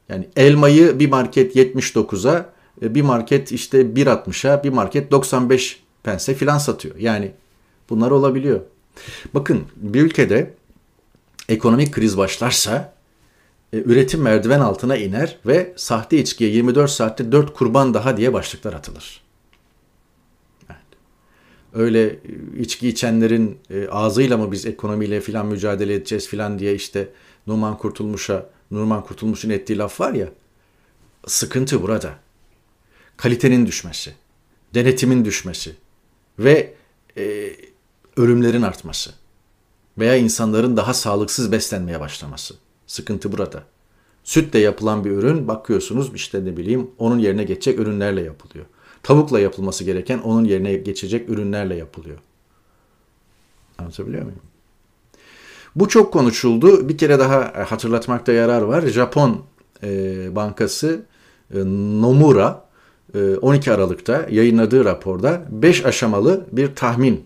yani 0.10 0.28
elmayı 0.36 1.00
bir 1.00 1.10
market 1.10 1.56
79'a 1.56 2.50
e, 2.82 2.96
bir 2.96 3.02
market 3.02 3.52
işte 3.52 3.82
1.60'a 3.82 4.64
bir 4.64 4.70
market 4.70 5.12
95 5.12 5.84
pense 6.04 6.34
filan 6.34 6.58
satıyor. 6.58 6.96
Yani 6.96 7.32
bunlar 7.90 8.12
olabiliyor. 8.12 8.62
Bakın 9.34 9.64
bir 9.76 10.02
ülkede 10.02 10.54
ekonomik 11.50 11.92
kriz 11.92 12.18
başlarsa 12.18 12.94
e, 13.74 13.78
üretim 13.78 14.22
merdiven 14.22 14.60
altına 14.60 14.98
iner 14.98 15.38
ve 15.46 15.74
sahte 15.76 16.18
içkiye 16.18 16.50
24 16.50 16.92
saatte 16.92 17.32
4 17.32 17.54
kurban 17.54 17.94
daha 17.94 18.18
diye 18.18 18.34
başlıklar 18.34 18.74
atılır. 18.74 19.22
Öyle 21.74 22.06
e, 22.06 22.20
içki 22.60 22.90
içenlerin 22.90 23.60
ağzıyla 23.92 24.38
mı 24.38 24.52
biz 24.52 24.66
ekonomiyle 24.66 25.22
filan 25.22 25.46
mücadele 25.46 25.94
edeceğiz 25.94 26.28
filan 26.28 26.60
diye 26.60 26.76
işte 26.76 27.10
Numan 27.48 27.78
Kurtulmuş'a 27.78 28.50
Numan 28.72 29.04
Kurtulmuş'un 29.04 29.50
ettiği 29.50 29.78
laf 29.78 30.00
var 30.00 30.14
ya 30.14 30.28
sıkıntı 31.28 31.82
burada 31.82 32.16
kalitenin 33.18 33.66
düşmesi, 33.66 34.14
denetimin 34.74 35.26
düşmesi 35.26 35.76
ve 36.40 36.74
e, 37.18 37.52
ölümlerin 38.18 38.62
artması 38.62 39.12
veya 39.98 40.16
insanların 40.16 40.78
daha 40.78 40.94
sağlıksız 40.94 41.52
beslenmeye 41.52 42.00
başlaması. 42.00 42.56
Sıkıntı 42.88 43.32
burada. 43.32 43.64
Sütle 44.24 44.60
yapılan 44.60 45.06
bir 45.06 45.12
ürün 45.12 45.48
bakıyorsunuz 45.48 46.12
işte 46.16 46.46
ne 46.46 46.58
bileyim 46.58 46.92
onun 46.98 47.20
yerine 47.20 47.44
geçecek 47.44 47.80
ürünlerle 47.80 48.22
yapılıyor. 48.22 48.66
Tavukla 49.04 49.40
yapılması 49.40 49.84
gereken 49.84 50.20
onun 50.20 50.46
yerine 50.46 50.74
geçecek 50.76 51.30
ürünlerle 51.30 51.76
yapılıyor. 51.76 52.18
Anlatabiliyor 53.78 54.24
muyum? 54.24 54.40
Bu 55.76 55.88
çok 55.88 56.14
konuşuldu. 56.14 56.90
Bir 56.90 56.98
kere 56.98 57.20
daha 57.20 57.66
hatırlatmakta 57.70 58.32
yarar 58.32 58.62
var. 58.62 58.82
Japon 58.82 59.42
e, 59.84 60.36
bankası 60.36 61.06
e, 61.54 61.58
Nomura 62.02 62.68
12 63.42 63.70
e, 63.70 63.74
Aralık'ta 63.74 64.28
yayınladığı 64.30 64.86
raporda 64.86 65.44
5 65.50 65.86
aşamalı 65.86 66.46
bir 66.52 66.76
tahmin 66.76 67.26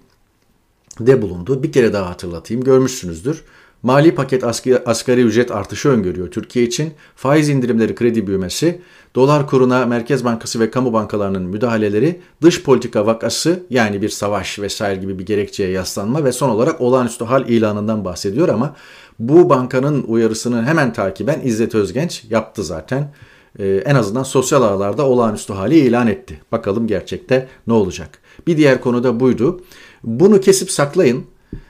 de 1.08 1.22
bulundu. 1.22 1.63
Bir 1.63 1.72
kere 1.72 1.93
daha 1.93 2.10
hatırlatayım 2.10 2.63
görmüşsünüzdür. 2.63 3.43
Mali 3.84 4.15
paket 4.15 4.43
asgari, 4.86 5.22
ücret 5.22 5.51
artışı 5.51 5.89
öngörüyor 5.89 6.31
Türkiye 6.31 6.65
için. 6.65 6.93
Faiz 7.15 7.50
indirimleri 7.50 7.96
kredi 7.96 8.27
büyümesi, 8.27 8.81
dolar 9.15 9.48
kuruna 9.48 9.86
Merkez 9.86 10.25
Bankası 10.25 10.60
ve 10.60 10.72
kamu 10.72 10.93
bankalarının 10.93 11.43
müdahaleleri, 11.43 12.22
dış 12.41 12.63
politika 12.63 13.05
vakası 13.05 13.63
yani 13.70 14.01
bir 14.01 14.10
savaş 14.10 14.60
vesaire 14.60 15.00
gibi 15.00 15.20
bir 15.20 15.25
gerekçeye 15.25 15.70
yaslanma 15.70 16.24
ve 16.24 16.31
son 16.31 16.50
olarak 16.50 16.81
olağanüstü 16.81 17.25
hal 17.25 17.50
ilanından 17.50 18.05
bahsediyor 18.05 18.50
ama 18.50 18.75
bu 19.20 19.50
bankanın 19.50 20.03
uyarısını 20.08 20.65
hemen 20.65 20.93
takiben 20.93 21.41
İzzet 21.43 21.75
Özgenç 21.75 22.24
yaptı 22.29 22.63
zaten 22.63 23.13
e, 23.60 23.67
en 23.67 23.96
azından 23.96 24.24
sosyal 24.24 24.62
ağlarda 24.62 25.05
olağanüstü 25.05 25.53
hali 25.53 25.79
ilan 25.79 26.08
etti. 26.08 26.41
Bakalım 26.51 26.88
gerçekte 26.88 27.48
ne 27.67 27.74
olacak. 27.74 28.20
Bir 28.48 28.58
diğer 28.58 28.81
konu 28.81 29.03
da 29.03 29.20
buydu. 29.20 29.62
Bunu 30.03 30.39
kesip 30.41 30.72
saklayın. 30.72 31.25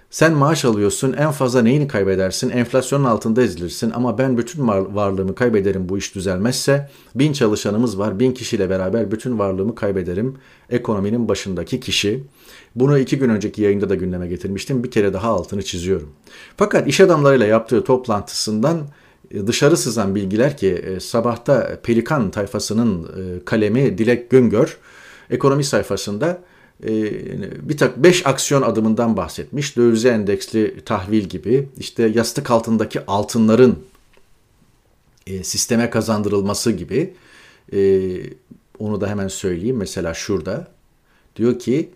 Sen 0.10 0.34
maaş 0.34 0.66
alıyorsun 0.66 1.14
en 1.14 1.32
fazla 1.32 1.62
neyini 1.62 1.88
kaybedersin? 1.88 2.50
Enflasyonun 2.50 3.04
altında 3.04 3.42
ezilirsin 3.42 3.92
ama 3.92 4.18
ben 4.18 4.38
bütün 4.38 4.68
varlığımı 4.68 5.36
kaybederim 5.36 5.90
bu 5.90 5.98
iş 5.98 6.16
düzelmezse. 6.16 6.90
Bin 7.16 7.34
çalışanımız 7.34 8.00
var 8.00 8.20
bin 8.20 8.32
kişiyle 8.32 8.70
beraber 8.70 9.12
bütün 9.12 9.40
varlığımı 9.40 9.76
kaybederim. 9.76 10.38
Ekonominin 10.70 11.28
başındaki 11.28 11.80
kişi. 11.80 12.24
Bunu 12.76 13.00
iki 13.00 13.18
gün 13.18 13.30
önceki 13.30 13.62
yayında 13.62 13.90
da 13.90 13.96
gündeme 13.96 14.28
getirmiştim. 14.28 14.84
Bir 14.84 14.92
kere 14.92 15.14
daha 15.14 15.30
altını 15.30 15.64
çiziyorum. 15.64 16.10
Fakat 16.58 16.88
iş 16.88 17.02
adamlarıyla 17.02 17.46
yaptığı 17.46 17.84
toplantısından 17.84 18.82
e, 19.32 19.48
dışarı 19.48 19.78
sızan 19.78 20.16
bilgiler 20.16 20.58
ki 20.58 20.68
e, 20.68 21.00
sabahta 21.00 21.80
Pelikan 21.84 22.32
tayfasının 22.32 23.04
e, 23.04 23.46
kalemi 23.46 23.98
Dilek 23.98 24.30
Güngör 24.30 24.78
ekonomi 25.30 25.64
sayfasında 25.64 26.42
bir 27.62 27.78
tak 27.78 27.98
5 27.98 28.26
aksiyon 28.26 28.62
adımından 28.62 29.18
bahsetmiş. 29.18 29.78
Dövize 29.78 30.10
endeksli 30.10 30.82
tahvil 30.86 31.24
gibi 31.24 31.70
işte 31.78 32.04
yastık 32.04 32.52
altındaki 32.52 33.06
altınların 33.06 33.80
sisteme 35.44 35.90
kazandırılması 35.90 36.72
gibi 36.72 37.14
onu 38.80 39.02
da 39.02 39.08
hemen 39.08 39.28
söyleyeyim. 39.28 39.78
Mesela 39.78 40.14
şurada 40.14 40.68
diyor 41.36 41.60
ki 41.60 41.90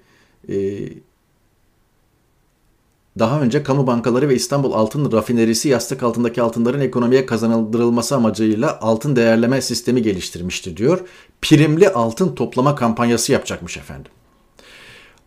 daha 3.20 3.42
önce 3.42 3.63
kamu 3.63 3.88
bankaları 3.88 4.30
ve 4.30 4.36
İstanbul 4.36 4.72
Altın 4.72 5.12
Rafinerisi 5.12 5.70
yastık 5.70 6.04
altındaki 6.04 6.42
altınların 6.42 6.82
ekonomiye 6.82 7.25
kazandırılması 7.25 8.15
amacıyla 8.15 8.80
altın 8.82 9.15
değerleme 9.15 9.62
sistemi 9.62 10.01
geliştirmiştir 10.01 10.77
diyor. 10.77 11.08
Primli 11.42 11.89
altın 11.89 12.36
toplama 12.36 12.75
kampanyası 12.75 13.32
yapacakmış 13.32 13.77
efendim. 13.77 14.12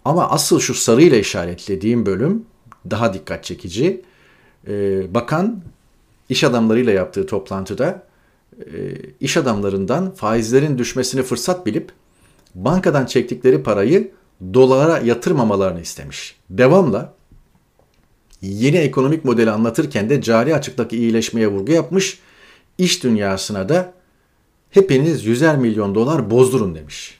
Ama 0.08 0.30
asıl 0.30 0.60
şu 0.60 0.74
sarıyla 0.74 1.18
işaretlediğim 1.18 2.06
bölüm 2.06 2.44
daha 2.90 3.14
dikkat 3.14 3.44
çekici. 3.44 4.04
Ee, 4.68 5.14
bakan 5.14 5.62
iş 6.28 6.44
adamlarıyla 6.44 6.92
yaptığı 6.92 7.26
toplantıda 7.26 8.02
e, 8.60 8.94
iş 9.20 9.36
adamlarından 9.36 10.14
faizlerin 10.14 10.78
düşmesini 10.78 11.22
fırsat 11.22 11.66
bilip 11.66 11.92
bankadan 12.54 13.06
çektikleri 13.06 13.62
parayı 13.62 14.12
dolara 14.54 14.98
yatırmamalarını 14.98 15.80
istemiş. 15.80 16.36
Devamla 16.50 17.14
yeni 18.42 18.76
ekonomik 18.76 19.24
modeli 19.24 19.50
anlatırken 19.50 20.10
de 20.10 20.22
cari 20.22 20.54
açıktaki 20.54 20.96
iyileşmeye 20.96 21.48
vurgu 21.48 21.72
yapmış. 21.72 22.18
İş 22.78 23.04
dünyasına 23.04 23.68
da 23.68 23.92
hepiniz 24.70 25.26
yüzer 25.26 25.56
milyon 25.56 25.94
dolar 25.94 26.30
bozdurun 26.30 26.74
demiş. 26.74 27.17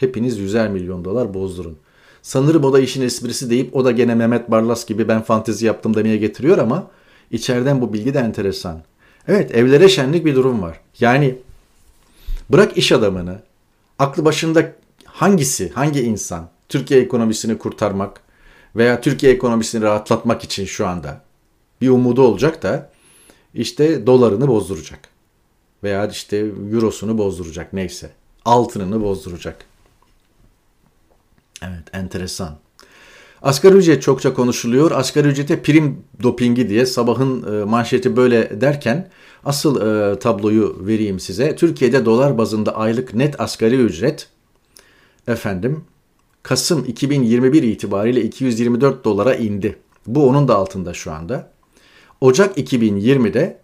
Hepiniz 0.00 0.38
yüzer 0.38 0.68
milyon 0.68 1.04
dolar 1.04 1.34
bozdurun. 1.34 1.78
sanırım 2.22 2.64
o 2.64 2.72
da 2.72 2.80
işin 2.80 3.02
esprisi 3.02 3.50
deyip 3.50 3.76
o 3.76 3.84
da 3.84 3.90
gene 3.90 4.14
Mehmet 4.14 4.50
Barlas 4.50 4.86
gibi 4.86 5.08
ben 5.08 5.22
fantezi 5.22 5.66
yaptım 5.66 5.94
demeye 5.94 6.16
getiriyor 6.16 6.58
ama 6.58 6.86
içeriden 7.30 7.80
bu 7.80 7.92
bilgi 7.92 8.14
de 8.14 8.18
enteresan. 8.18 8.82
Evet 9.28 9.54
evlere 9.54 9.88
şenlik 9.88 10.24
bir 10.24 10.34
durum 10.34 10.62
var. 10.62 10.80
Yani 11.00 11.38
bırak 12.50 12.76
iş 12.76 12.92
adamını, 12.92 13.42
aklı 13.98 14.24
başında 14.24 14.72
hangisi, 15.04 15.70
hangi 15.70 16.00
insan 16.00 16.48
Türkiye 16.68 17.00
ekonomisini 17.00 17.58
kurtarmak 17.58 18.20
veya 18.76 19.00
Türkiye 19.00 19.32
ekonomisini 19.32 19.82
rahatlatmak 19.82 20.44
için 20.44 20.64
şu 20.64 20.86
anda 20.86 21.20
bir 21.80 21.88
umudu 21.88 22.22
olacak 22.22 22.62
da 22.62 22.90
işte 23.54 24.06
dolarını 24.06 24.48
bozduracak. 24.48 24.98
Veya 25.82 26.06
işte 26.06 26.36
eurosunu 26.72 27.18
bozduracak 27.18 27.72
neyse. 27.72 28.10
Altınını 28.44 29.02
bozduracak. 29.02 29.69
Evet 31.62 31.84
enteresan. 31.92 32.58
Asgari 33.42 33.74
ücret 33.74 34.02
çokça 34.02 34.34
konuşuluyor. 34.34 34.90
Asgari 34.90 35.28
ücrete 35.28 35.62
prim 35.62 36.02
dopingi 36.22 36.68
diye 36.68 36.86
sabahın 36.86 37.60
e, 37.60 37.64
manşeti 37.64 38.16
böyle 38.16 38.60
derken 38.60 39.10
asıl 39.44 39.80
e, 39.80 40.18
tabloyu 40.18 40.76
vereyim 40.80 41.20
size. 41.20 41.56
Türkiye'de 41.56 42.04
dolar 42.04 42.38
bazında 42.38 42.76
aylık 42.76 43.14
net 43.14 43.40
asgari 43.40 43.76
ücret 43.76 44.28
efendim 45.28 45.84
Kasım 46.42 46.84
2021 46.84 47.62
itibariyle 47.62 48.22
224 48.22 49.04
dolara 49.04 49.34
indi. 49.34 49.78
Bu 50.06 50.28
onun 50.28 50.48
da 50.48 50.56
altında 50.56 50.94
şu 50.94 51.12
anda. 51.12 51.52
Ocak 52.20 52.58
2020'de 52.58 53.60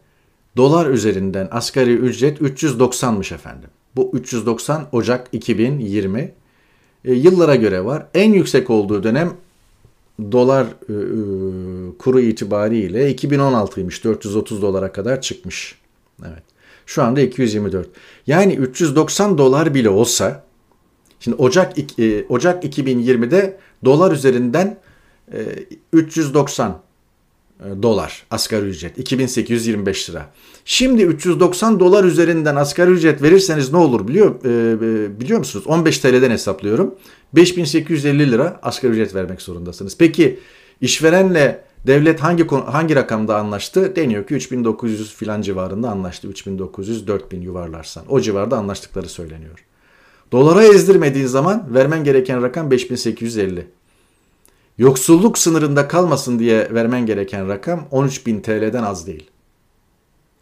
dolar 0.56 0.86
üzerinden 0.86 1.48
asgari 1.50 1.94
ücret 1.94 2.40
390'mış 2.40 3.34
efendim. 3.34 3.70
Bu 3.96 4.10
390 4.14 4.88
Ocak 4.92 5.28
2020 5.32 6.34
e, 7.06 7.12
yıllara 7.12 7.56
göre 7.56 7.84
var. 7.84 8.06
En 8.14 8.32
yüksek 8.32 8.70
olduğu 8.70 9.02
dönem 9.02 9.32
dolar 10.32 10.64
e, 10.64 10.92
e, 10.92 11.98
kuru 11.98 12.20
itibariyle 12.20 13.12
2016'ymış. 13.12 14.04
430 14.04 14.62
dolara 14.62 14.92
kadar 14.92 15.20
çıkmış. 15.20 15.78
Evet. 16.22 16.42
Şu 16.86 17.02
anda 17.02 17.20
224. 17.20 17.88
Yani 18.26 18.54
390 18.54 19.38
dolar 19.38 19.74
bile 19.74 19.88
olsa 19.88 20.44
şimdi 21.20 21.36
Ocak 21.36 21.78
e, 22.00 22.24
Ocak 22.28 22.64
2020'de 22.64 23.58
dolar 23.84 24.12
üzerinden 24.12 24.78
e, 25.32 25.38
390 25.92 26.70
e, 26.70 26.74
dolar 27.82 28.26
asgari 28.30 28.66
ücret 28.66 28.98
2825 28.98 30.10
lira. 30.10 30.30
Şimdi 30.64 31.02
390 31.02 31.80
dolar 31.80 32.04
üzerinden 32.04 32.56
asgari 32.56 32.90
ücret 32.90 33.22
verirseniz 33.22 33.72
ne 33.72 33.78
olur 33.78 34.08
biliyor 34.08 34.44
e, 34.44 34.48
e 34.48 35.20
biliyor 35.20 35.38
musunuz? 35.38 35.66
15 35.66 35.98
TL'den 35.98 36.30
hesaplıyorum. 36.30 36.94
5850 37.32 38.30
lira 38.30 38.60
asgari 38.62 38.92
ücret 38.92 39.14
vermek 39.14 39.42
zorundasınız. 39.42 39.96
Peki 39.98 40.38
işverenle 40.80 41.64
devlet 41.86 42.20
hangi 42.20 42.46
hangi 42.48 42.96
rakamda 42.96 43.36
anlaştı? 43.36 43.96
Deniyor 43.96 44.26
ki 44.26 44.34
3900 44.34 45.14
filan 45.14 45.42
civarında 45.42 45.90
anlaştı. 45.90 46.28
3900 46.28 47.06
4000 47.06 47.40
yuvarlarsan. 47.40 48.04
O 48.08 48.20
civarda 48.20 48.56
anlaştıkları 48.56 49.08
söyleniyor. 49.08 49.64
Dolara 50.32 50.64
ezdirmediğin 50.64 51.26
zaman 51.26 51.74
vermen 51.74 52.04
gereken 52.04 52.42
rakam 52.42 52.70
5850. 52.70 53.66
Yoksulluk 54.78 55.38
sınırında 55.38 55.88
kalmasın 55.88 56.38
diye 56.38 56.74
vermen 56.74 57.06
gereken 57.06 57.48
rakam 57.48 57.88
13.000 57.92 58.42
TL'den 58.42 58.82
az 58.82 59.06
değil. 59.06 59.30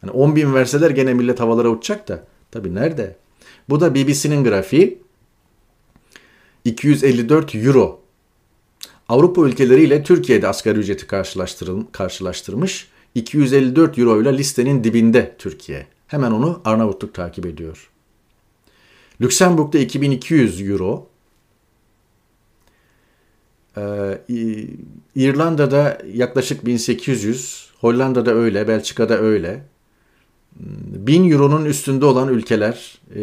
Hani 0.00 0.10
10 0.10 0.36
bin 0.36 0.54
verseler 0.54 0.90
gene 0.90 1.14
millet 1.14 1.40
havalara 1.40 1.68
uçacak 1.68 2.08
da. 2.08 2.24
Tabi 2.50 2.74
nerede? 2.74 3.16
Bu 3.68 3.80
da 3.80 3.94
BBC'nin 3.94 4.44
grafiği. 4.44 4.98
254 6.64 7.54
euro. 7.54 8.00
Avrupa 9.08 9.42
ülkeleriyle 9.42 10.02
Türkiye'de 10.02 10.48
asgari 10.48 10.78
ücreti 10.78 11.06
karşılaştırmış. 11.92 12.88
254 13.14 13.98
euro 13.98 14.22
ile 14.22 14.38
listenin 14.38 14.84
dibinde 14.84 15.34
Türkiye. 15.38 15.86
Hemen 16.06 16.30
onu 16.30 16.60
Arnavutluk 16.64 17.14
takip 17.14 17.46
ediyor. 17.46 17.90
Lüksemburg'da 19.20 19.78
2200 19.78 20.70
euro. 20.70 21.08
Ee, 23.76 24.18
İrlanda'da 25.14 25.98
yaklaşık 26.12 26.66
1800, 26.66 27.70
Hollanda'da 27.80 28.34
öyle, 28.34 28.68
Belçika'da 28.68 29.18
öyle. 29.18 29.62
1000 30.60 31.30
euronun 31.30 31.64
üstünde 31.64 32.04
olan 32.04 32.28
ülkeler, 32.28 32.98
e, 33.16 33.22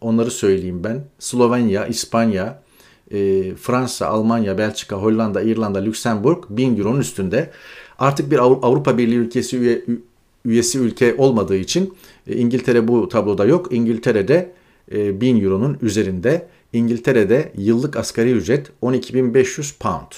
onları 0.00 0.30
söyleyeyim 0.30 0.84
ben. 0.84 1.04
Slovenya, 1.18 1.86
İspanya, 1.86 2.62
e, 3.10 3.54
Fransa, 3.54 4.06
Almanya, 4.06 4.58
Belçika, 4.58 4.96
Hollanda, 4.96 5.42
İrlanda, 5.42 5.78
Lüksemburg 5.78 6.44
1000 6.50 6.78
euronun 6.78 7.00
üstünde. 7.00 7.50
Artık 7.98 8.30
bir 8.30 8.38
Avrupa 8.38 8.98
Birliği 8.98 9.16
ülkesi 9.16 9.58
üye, 9.58 9.84
üyesi 10.44 10.78
ülke 10.78 11.14
olmadığı 11.14 11.56
için 11.56 11.94
e, 12.26 12.36
İngiltere 12.36 12.88
bu 12.88 13.08
tabloda 13.08 13.44
yok. 13.44 13.68
İngiltere'de 13.72 14.52
e, 14.92 15.20
1000 15.20 15.44
euronun 15.44 15.78
üzerinde. 15.82 16.48
İngiltere'de 16.74 17.52
yıllık 17.56 17.96
asgari 17.96 18.32
ücret 18.32 18.70
12.500 18.82 19.78
pound. 19.78 20.12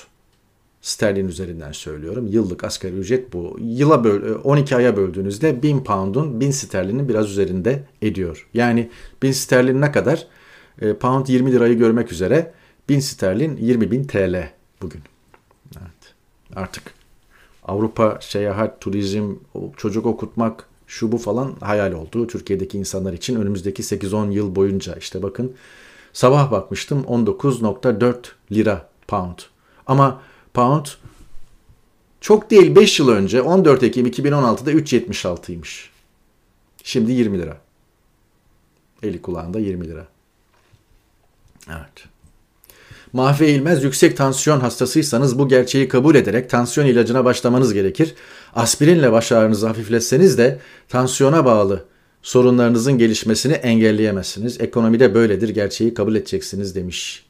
Sterlin 0.81 1.29
üzerinden 1.29 1.73
söylüyorum. 1.73 2.27
Yıllık 2.27 2.65
asgari 2.65 2.95
ücret 2.95 3.33
bu. 3.33 3.59
Yıla 3.61 4.05
böl 4.05 4.39
12 4.45 4.77
aya 4.77 4.97
böldüğünüzde 4.97 5.63
1000 5.63 5.85
pound'un 5.85 6.41
1000 6.41 6.51
sterlinin 6.51 7.09
biraz 7.09 7.31
üzerinde 7.31 7.85
ediyor. 8.03 8.49
Yani 8.55 8.91
1000 9.23 9.33
sterlin 9.33 9.81
ne 9.81 9.93
kadar? 9.93 10.27
E, 10.81 10.95
pound 10.95 11.27
20 11.27 11.53
lirayı 11.53 11.79
görmek 11.79 12.13
üzere 12.13 12.53
1000 12.89 13.01
sterlin 13.01 13.57
20.000 13.57 14.07
TL 14.07 14.49
bugün. 14.83 15.01
Evet. 15.79 16.15
Artık 16.57 16.83
Avrupa 17.65 18.19
seyahat, 18.21 18.81
turizm, 18.81 19.35
çocuk 19.77 20.07
okutmak, 20.07 20.69
şu 20.87 21.13
bu 21.13 21.19
falan 21.19 21.57
hayal 21.61 21.93
oldu. 21.93 22.27
Türkiye'deki 22.27 22.79
insanlar 22.79 23.13
için 23.13 23.37
önümüzdeki 23.37 23.83
8-10 23.83 24.33
yıl 24.33 24.55
boyunca 24.57 24.95
işte 24.95 25.23
bakın 25.23 25.55
sabah 26.17 26.51
bakmıştım 26.51 27.03
19.4 27.03 28.17
lira 28.53 28.89
pound. 29.09 29.39
Ama 29.87 30.23
pound 30.55 30.87
çok 32.21 32.51
değil 32.51 32.77
5 32.77 33.01
yıl 33.01 33.09
önce 33.09 33.43
14 33.43 33.83
Ekim 33.83 34.07
2016'da 34.07 34.73
3.76'ymış. 34.73 35.89
Şimdi 36.85 37.13
20 37.13 37.39
lira. 37.39 37.57
Eli 39.03 39.23
kulağında 39.23 39.59
20 39.59 39.89
lira. 39.89 40.07
Evet. 41.69 42.05
Mahve 43.13 43.49
İlmez 43.49 43.85
yüksek 43.85 44.17
tansiyon 44.17 44.61
hastasıysanız 44.61 45.39
bu 45.39 45.49
gerçeği 45.49 45.89
kabul 45.89 46.15
ederek 46.15 46.51
tansiyon 46.51 46.87
ilacına 46.87 47.25
başlamanız 47.25 47.75
gerekir. 47.75 48.15
Aspirinle 48.55 49.13
baş 49.13 49.33
ağrınızı 49.33 49.67
hafifletseniz 49.67 50.39
de 50.39 50.61
tansiyona 50.89 51.45
bağlı 51.45 51.85
sorunlarınızın 52.27 52.99
gelişmesini 52.99 53.53
engelleyemezsiniz. 53.53 54.61
Ekonomide 54.61 55.15
böyledir 55.15 55.49
gerçeği 55.49 55.95
kabul 55.95 56.15
edeceksiniz 56.15 56.75
demiş. 56.75 57.27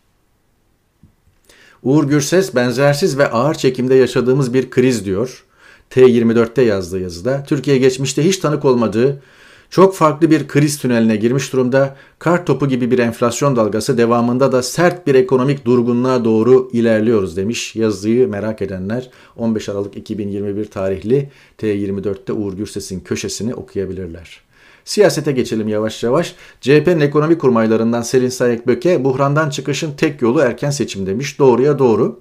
Uğur 1.82 2.04
Gürses 2.04 2.54
benzersiz 2.54 3.18
ve 3.18 3.30
ağır 3.30 3.54
çekimde 3.54 3.94
yaşadığımız 3.94 4.54
bir 4.54 4.70
kriz 4.70 5.04
diyor. 5.04 5.44
T24'te 5.90 6.62
yazdığı 6.62 7.00
yazıda. 7.00 7.44
Türkiye 7.48 7.78
geçmişte 7.78 8.24
hiç 8.24 8.36
tanık 8.36 8.64
olmadığı 8.64 9.22
çok 9.70 9.94
farklı 9.94 10.30
bir 10.30 10.48
kriz 10.48 10.78
tüneline 10.78 11.16
girmiş 11.16 11.52
durumda. 11.52 11.96
Kar 12.18 12.46
topu 12.46 12.68
gibi 12.68 12.90
bir 12.90 12.98
enflasyon 12.98 13.56
dalgası 13.56 13.98
devamında 13.98 14.52
da 14.52 14.62
sert 14.62 15.06
bir 15.06 15.14
ekonomik 15.14 15.64
durgunluğa 15.64 16.24
doğru 16.24 16.70
ilerliyoruz 16.72 17.36
demiş 17.36 17.76
yazıyı 17.76 18.28
merak 18.28 18.62
edenler 18.62 19.10
15 19.36 19.68
Aralık 19.68 19.96
2021 19.96 20.64
tarihli 20.64 21.30
T24'te 21.58 22.32
Uğur 22.32 22.52
Gürses'in 22.52 23.00
köşesini 23.00 23.54
okuyabilirler. 23.54 24.45
Siyasete 24.86 25.32
geçelim 25.32 25.68
yavaş 25.68 26.02
yavaş. 26.02 26.34
CHP'nin 26.60 27.00
ekonomi 27.00 27.38
kurmaylarından 27.38 28.02
Selin 28.02 28.28
Sayek 28.28 28.66
Böke 28.66 29.04
buhrandan 29.04 29.50
çıkışın 29.50 29.92
tek 29.96 30.22
yolu 30.22 30.40
erken 30.40 30.70
seçim 30.70 31.06
demiş. 31.06 31.38
Doğruya 31.38 31.78
doğru. 31.78 32.20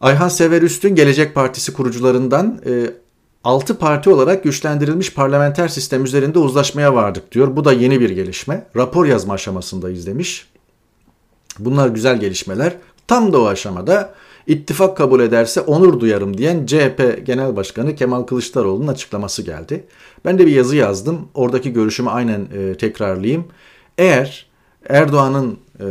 Ayhan 0.00 0.28
Sever 0.28 0.62
Üstün 0.62 0.94
Gelecek 0.94 1.34
Partisi 1.34 1.72
kurucularından 1.72 2.60
6 3.44 3.72
e, 3.72 3.76
parti 3.76 4.10
olarak 4.10 4.44
güçlendirilmiş 4.44 5.14
parlamenter 5.14 5.68
sistem 5.68 6.04
üzerinde 6.04 6.38
uzlaşmaya 6.38 6.94
vardık 6.94 7.32
diyor. 7.32 7.56
Bu 7.56 7.64
da 7.64 7.72
yeni 7.72 8.00
bir 8.00 8.10
gelişme. 8.10 8.66
Rapor 8.76 9.06
yazma 9.06 9.34
aşamasındayız 9.34 10.06
demiş. 10.06 10.48
Bunlar 11.58 11.88
güzel 11.88 12.20
gelişmeler. 12.20 12.76
Tam 13.08 13.32
da 13.32 13.40
o 13.40 13.46
aşamada 13.46 14.14
ittifak 14.46 14.96
kabul 14.96 15.20
ederse 15.20 15.60
onur 15.60 16.00
duyarım 16.00 16.38
diyen 16.38 16.66
CHP 16.66 17.26
Genel 17.26 17.56
Başkanı 17.56 17.94
Kemal 17.94 18.22
Kılıçdaroğlu'nun 18.22 18.88
açıklaması 18.88 19.42
geldi. 19.42 19.84
Ben 20.24 20.38
de 20.38 20.46
bir 20.46 20.52
yazı 20.52 20.76
yazdım. 20.76 21.28
Oradaki 21.34 21.72
görüşümü 21.72 22.10
aynen 22.10 22.46
e, 22.54 22.74
tekrarlayayım. 22.74 23.44
Eğer 23.98 24.46
Erdoğan'ın 24.88 25.58
e, 25.80 25.86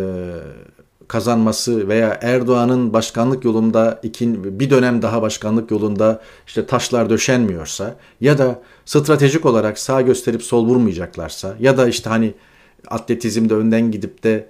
kazanması 1.08 1.88
veya 1.88 2.20
Erdoğan'ın 2.22 2.94
başkanlık 2.94 3.46
yolunda 3.46 4.00
ikin, 4.04 4.60
bir 4.60 4.70
dönem 4.70 5.02
daha 5.02 5.22
başkanlık 5.22 5.72
yolunda 5.72 6.22
işte 6.48 6.66
taşlar 6.66 7.10
döşenmiyorsa 7.10 7.96
ya 8.22 8.38
da 8.38 8.62
stratejik 8.86 9.46
olarak 9.46 9.80
sağ 9.80 10.02
gösterip 10.02 10.44
sol 10.44 10.66
vurmayacaklarsa 10.66 11.56
ya 11.60 11.78
da 11.78 11.88
işte 11.88 12.10
hani 12.10 12.34
atletizmde 12.88 13.54
önden 13.54 13.92
gidip 13.92 14.24
de 14.24 14.48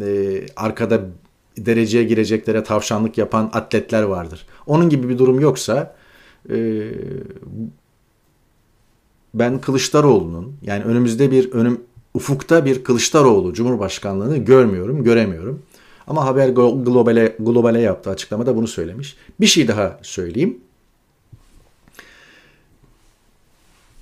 e, 0.00 0.40
arkada 0.56 1.00
dereceye 1.58 2.04
gireceklere 2.04 2.64
tavşanlık 2.64 3.18
yapan 3.18 3.50
atletler 3.52 4.02
vardır. 4.02 4.46
Onun 4.66 4.88
gibi 4.88 5.08
bir 5.08 5.18
durum 5.18 5.40
yoksa 5.40 5.96
e, 6.50 6.82
ben 9.34 9.60
Kılıçdaroğlu'nun 9.60 10.56
yani 10.62 10.84
önümüzde 10.84 11.30
bir 11.30 11.52
önüm 11.52 11.80
ufukta 12.14 12.64
bir 12.64 12.84
Kılıçdaroğlu 12.84 13.52
Cumhurbaşkanlığını 13.52 14.36
görmüyorum, 14.36 15.04
göremiyorum. 15.04 15.62
Ama 16.06 16.24
haber 16.24 16.48
globale, 16.48 17.36
globale 17.38 17.80
yaptığı 17.80 18.10
açıklamada 18.10 18.56
bunu 18.56 18.68
söylemiş. 18.68 19.16
Bir 19.40 19.46
şey 19.46 19.68
daha 19.68 19.98
söyleyeyim. 20.02 20.58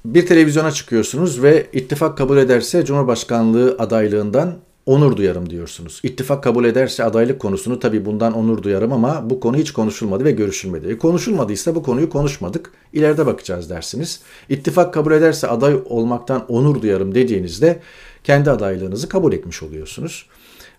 Bir 0.05 0.27
televizyona 0.27 0.71
çıkıyorsunuz 0.71 1.43
ve 1.43 1.67
ittifak 1.73 2.19
kabul 2.19 2.37
ederse 2.37 2.85
Cumhurbaşkanlığı 2.85 3.77
adaylığından 3.79 4.57
onur 4.87 5.17
duyarım 5.17 5.51
diyorsunuz. 5.51 6.01
İttifak 6.03 6.45
kabul 6.45 6.65
ederse 6.65 7.05
adaylık 7.05 7.41
konusunu 7.41 7.81
tabii 7.81 8.05
bundan 8.05 8.33
onur 8.33 8.63
duyarım 8.63 8.93
ama 8.93 9.31
bu 9.31 9.41
konu 9.41 9.57
hiç 9.57 9.71
konuşulmadı 9.71 10.25
ve 10.25 10.31
görüşülmedi. 10.31 10.89
E 10.89 10.99
konuşulmadıysa 10.99 11.75
bu 11.75 11.83
konuyu 11.83 12.11
konuşmadık. 12.11 12.73
İleride 12.93 13.27
bakacağız 13.27 13.71
dersiniz. 13.71 14.21
İttifak 14.49 14.95
kabul 14.95 15.13
ederse 15.13 15.49
aday 15.49 15.75
olmaktan 15.85 16.45
onur 16.49 16.83
duyarım 16.83 17.15
dediğinizde 17.15 17.81
kendi 18.25 18.51
adaylığınızı 18.51 19.09
kabul 19.09 19.33
etmiş 19.33 19.63
oluyorsunuz. 19.63 20.27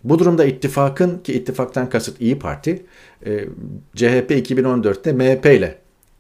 Bu 0.04 0.20
durumda 0.20 0.46
ittifakın 0.46 1.18
ki 1.18 1.34
ittifaktan 1.34 1.90
kasıt 1.90 2.22
İyi 2.22 2.40
Parti 2.40 2.86
e, 3.26 3.46
CHP 3.96 4.32
2014'te 4.32 5.14
MHP 5.14 5.46
ile 5.46 5.78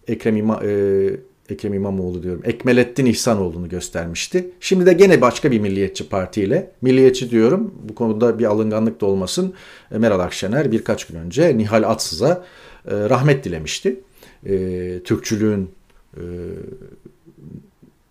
Ekrem, 0.07 0.37
İma, 0.37 0.63
e, 0.63 1.30
Ekrem 1.51 1.73
İmamoğlu 1.73 2.23
diyorum 2.23 2.41
Ekmelettin 2.45 3.05
İhsanoğlu'nu 3.05 3.69
göstermişti. 3.69 4.49
Şimdi 4.59 4.85
de 4.85 4.93
gene 4.93 5.21
başka 5.21 5.51
bir 5.51 5.59
milliyetçi 5.59 6.09
partiyle 6.09 6.71
milliyetçi 6.81 7.31
diyorum 7.31 7.73
bu 7.89 7.95
konuda 7.95 8.39
bir 8.39 8.45
alınganlık 8.45 9.01
da 9.01 9.05
olmasın 9.05 9.53
e, 9.91 9.97
Meral 9.97 10.19
Akşener 10.19 10.71
birkaç 10.71 11.05
gün 11.07 11.19
önce 11.19 11.57
Nihal 11.57 11.83
Atsız'a 11.83 12.45
e, 12.87 12.91
rahmet 13.09 13.43
dilemişti. 13.43 13.99
E, 14.45 14.99
Türkçülüğün 15.03 15.69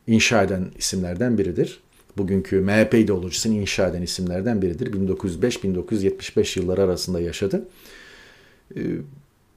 inşa 0.06 0.42
eden 0.42 0.66
isimlerden 0.78 1.38
biridir 1.38 1.80
bugünkü 2.18 2.60
MHP 2.60 2.94
ideolojisini 2.94 3.58
inşa 3.60 3.88
eden 3.88 4.02
isimlerden 4.02 4.62
biridir. 4.62 4.92
1905-1975 4.92 6.58
yılları 6.58 6.82
arasında 6.82 7.20
yaşadı. 7.20 7.68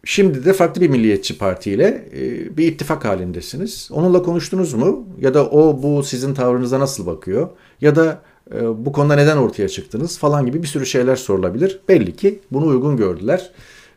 Şimdi 0.06 0.46
de 0.46 0.54
farklı 0.54 0.82
bir 0.82 0.90
milliyetçi 0.90 1.38
partiyle 1.38 2.10
e, 2.14 2.58
bir 2.58 2.68
ittifak 2.68 3.06
halindesiniz. 3.06 3.90
Onunla 3.92 4.24
konuştunuz 4.24 4.74
mu? 4.74 5.08
Ya 5.22 5.34
da 5.34 5.50
o 5.50 5.84
bu 5.84 6.04
sizin 6.04 6.34
tavrınıza 6.34 6.80
nasıl 6.80 7.06
bakıyor? 7.06 7.50
Ya 7.82 7.96
da 7.96 8.22
e, 8.54 8.86
bu 8.86 8.92
konuda 8.92 9.16
neden 9.16 9.38
ortaya 9.38 9.70
çıktınız 9.70 10.18
falan 10.18 10.46
gibi 10.46 10.64
bir 10.64 10.68
sürü 10.68 10.86
şeyler 10.86 11.16
sorulabilir. 11.16 11.80
Belli 11.90 12.16
ki 12.16 12.40
bunu 12.52 12.66
uygun 12.66 12.98
gördüler 12.98 13.52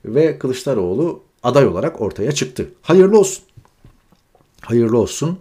ve 0.04 0.38
Kılıçdaroğlu 0.38 1.20
aday 1.42 1.66
olarak 1.66 2.00
ortaya 2.00 2.32
çıktı. 2.32 2.68
Hayırlı 2.82 3.18
olsun. 3.18 3.44
Hayırlı 4.60 4.98
olsun. 4.98 5.38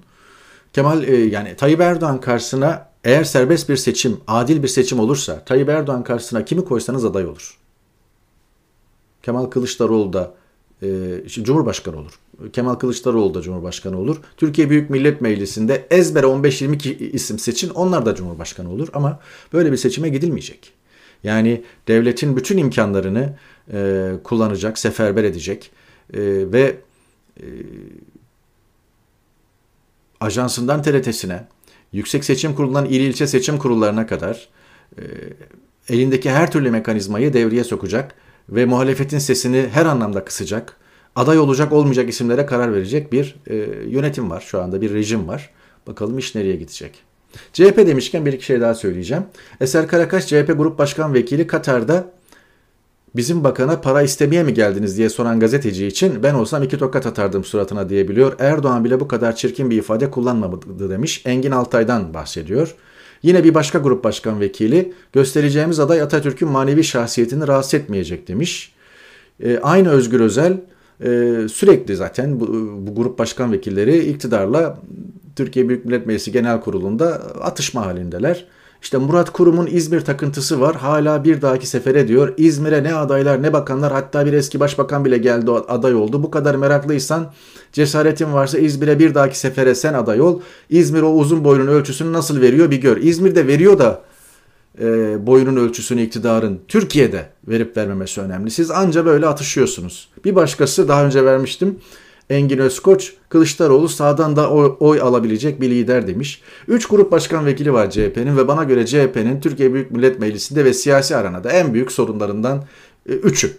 Kemal 0.74 1.04
e, 1.04 1.16
yani 1.16 1.56
Tayyip 1.56 1.82
Erdoğan 1.82 2.22
karşısına 2.22 2.90
eğer 3.04 3.24
serbest 3.24 3.70
bir 3.70 3.78
seçim, 3.78 4.18
adil 4.28 4.64
bir 4.64 4.68
seçim 4.68 5.00
olursa 5.00 5.46
Tayyip 5.46 5.70
Erdoğan 5.70 6.04
karşısına 6.04 6.46
kimi 6.46 6.66
koysanız 6.66 7.06
aday 7.06 7.26
olur. 7.26 7.58
Kemal 9.24 9.46
Kılıçdaroğlu 9.46 10.14
da 10.14 10.34
e, 10.82 11.22
Cumhurbaşkanı 11.28 11.98
olur. 11.98 12.20
Kemal 12.54 12.76
Kılıçdaroğlu 12.76 13.34
da 13.34 13.42
Cumhurbaşkanı 13.42 14.00
olur. 14.00 14.18
Türkiye 14.38 14.70
Büyük 14.70 14.90
Millet 14.90 15.22
Meclisi'nde 15.22 15.88
ezbere 15.90 16.26
15-20 16.26 16.94
isim 17.12 17.40
seçin 17.40 17.70
onlar 17.70 18.06
da 18.06 18.16
Cumhurbaşkanı 18.16 18.72
olur. 18.72 18.88
Ama 18.94 19.20
böyle 19.54 19.72
bir 19.72 19.78
seçime 19.78 20.10
gidilmeyecek. 20.10 20.74
Yani 21.24 21.64
devletin 21.88 22.38
bütün 22.38 22.58
imkanlarını 22.58 23.34
e, 23.74 24.12
kullanacak, 24.24 24.78
seferber 24.80 25.24
edecek 25.24 25.72
e, 26.14 26.20
ve 26.52 26.78
e, 27.40 27.46
ajansından 30.20 30.82
TRT'sine, 30.82 31.48
Yüksek 31.94 32.26
Seçim 32.26 32.56
Kurulu'ndan 32.56 32.86
il 32.86 33.00
ilçe 33.00 33.28
seçim 33.28 33.58
kurullarına 33.58 34.08
kadar 34.08 34.50
e, 34.98 35.04
elindeki 35.90 36.32
her 36.32 36.52
türlü 36.52 36.72
mekanizmayı 36.72 37.34
devreye 37.34 37.64
sokacak 37.64 38.16
ve 38.50 38.66
muhalefetin 38.66 39.20
sesini 39.20 39.68
her 39.72 39.86
anlamda 39.86 40.26
kısacak, 40.26 40.78
aday 41.16 41.40
olacak 41.40 41.72
olmayacak 41.74 42.10
isimlere 42.10 42.46
karar 42.46 42.74
verecek 42.74 43.12
bir 43.12 43.36
e, 43.48 43.56
yönetim 43.88 44.30
var 44.30 44.42
şu 44.48 44.62
anda, 44.62 44.82
bir 44.82 44.94
rejim 44.94 45.28
var. 45.28 45.50
Bakalım 45.88 46.18
iş 46.18 46.36
nereye 46.36 46.56
gidecek. 46.56 47.04
CHP 47.54 47.78
demişken 47.78 48.26
bir 48.26 48.34
iki 48.34 48.46
şey 48.46 48.62
daha 48.62 48.76
söyleyeceğim. 48.76 49.24
Eser 49.62 49.88
Karakaş 49.88 50.28
CHP 50.28 50.54
Grup 50.58 50.78
Başkan 50.78 51.14
Vekili 51.14 51.48
Katar'da 51.48 52.12
bizim 53.16 53.44
bakana 53.44 53.82
para 53.82 54.02
istemeye 54.02 54.44
mi 54.44 54.54
geldiniz 54.54 54.98
diye 54.98 55.10
soran 55.10 55.40
gazeteci 55.40 55.88
için 55.88 56.24
ben 56.24 56.34
olsam 56.34 56.64
iki 56.64 56.78
tokat 56.78 57.06
atardım 57.06 57.44
suratına 57.44 57.90
diyebiliyor. 57.90 58.36
Erdoğan 58.40 58.86
bile 58.86 59.00
bu 59.00 59.08
kadar 59.08 59.36
çirkin 59.36 59.70
bir 59.70 59.78
ifade 59.78 60.12
kullanmadı 60.12 60.90
demiş. 60.90 61.22
Engin 61.26 61.52
Altay'dan 61.52 62.14
bahsediyor. 62.14 62.76
Yine 63.26 63.44
bir 63.44 63.54
başka 63.54 63.80
grup 63.80 64.04
başkan 64.04 64.40
vekili 64.40 64.94
göstereceğimiz 65.14 65.80
aday 65.80 66.02
Atatürk'ün 66.02 66.50
manevi 66.50 66.84
şahsiyetini 66.84 67.48
rahatsız 67.48 67.74
etmeyecek 67.74 68.28
demiş. 68.28 68.74
E, 69.44 69.58
aynı 69.58 69.90
Özgür 69.90 70.20
Özel 70.20 70.62
e, 71.02 71.08
sürekli 71.52 71.96
zaten 71.96 72.40
bu, 72.40 72.48
bu 72.88 72.96
grup 72.96 73.20
başkan 73.20 73.52
vekilleri 73.52 73.98
iktidarla 73.98 74.80
Türkiye 75.36 75.70
Büyük 75.70 75.86
Millet 75.86 76.08
Meclisi 76.08 76.32
Genel 76.32 76.62
Kurulu'nda 76.62 77.08
atışma 77.42 77.86
halindeler. 77.86 78.46
İşte 78.82 78.98
Murat 78.98 79.30
Kurum'un 79.30 79.68
İzmir 79.68 80.02
takıntısı 80.02 80.62
var. 80.62 80.76
Hala 80.76 81.24
bir 81.24 81.42
dahaki 81.42 81.68
sefere 81.68 82.08
diyor. 82.08 82.34
İzmir'e 82.38 82.84
ne 82.84 82.94
adaylar 82.94 83.44
ne 83.44 83.54
bakanlar 83.54 83.94
hatta 83.94 84.26
bir 84.26 84.34
eski 84.34 84.60
başbakan 84.60 85.06
bile 85.06 85.18
geldi 85.18 85.52
aday 85.52 85.96
oldu. 85.96 86.24
Bu 86.24 86.32
kadar 86.32 86.56
meraklıysan 86.56 87.32
cesaretin 87.74 88.34
varsa 88.34 88.58
İzmir'e 88.58 89.00
bir 89.00 89.16
dahaki 89.16 89.40
sefere 89.40 89.76
sen 89.76 89.94
aday 89.94 90.22
ol. 90.22 90.42
İzmir 90.70 91.02
o 91.02 91.10
uzun 91.10 91.44
boyunun 91.44 91.68
ölçüsünü 91.68 92.14
nasıl 92.14 92.42
veriyor 92.42 92.72
bir 92.72 92.82
gör. 92.82 92.98
İzmir'de 92.98 93.48
veriyor 93.48 93.80
da 93.80 94.02
e, 94.82 95.18
boyunun 95.28 95.56
ölçüsünü 95.56 96.02
iktidarın 96.02 96.60
Türkiye'de 96.68 97.30
verip 97.48 97.78
vermemesi 97.78 98.22
önemli. 98.22 98.52
Siz 98.52 98.72
anca 98.72 99.06
böyle 99.06 99.28
atışıyorsunuz. 99.28 100.10
Bir 100.26 100.36
başkası 100.36 100.88
daha 100.88 101.06
önce 101.06 101.26
vermiştim. 101.26 101.80
Engin 102.30 102.58
Özkoç, 102.58 103.14
Kılıçdaroğlu 103.30 103.90
sağdan 103.90 104.36
da 104.36 104.50
oy, 104.50 104.76
oy 104.80 105.02
alabilecek 105.02 105.62
bir 105.62 105.70
lider 105.70 106.08
demiş. 106.08 106.42
Üç 106.68 106.86
grup 106.86 107.12
başkan 107.12 107.46
vekili 107.46 107.74
var 107.74 107.90
CHP'nin 107.90 108.38
ve 108.38 108.48
bana 108.48 108.64
göre 108.64 108.86
CHP'nin 108.86 109.42
Türkiye 109.42 109.74
Büyük 109.74 109.92
Millet 109.92 110.20
Meclisi'nde 110.20 110.66
ve 110.66 110.74
siyasi 110.74 111.16
aranada 111.16 111.52
en 111.52 111.74
büyük 111.74 111.92
sorunlarından 111.92 112.64
e, 113.10 113.14
üçü. 113.14 113.58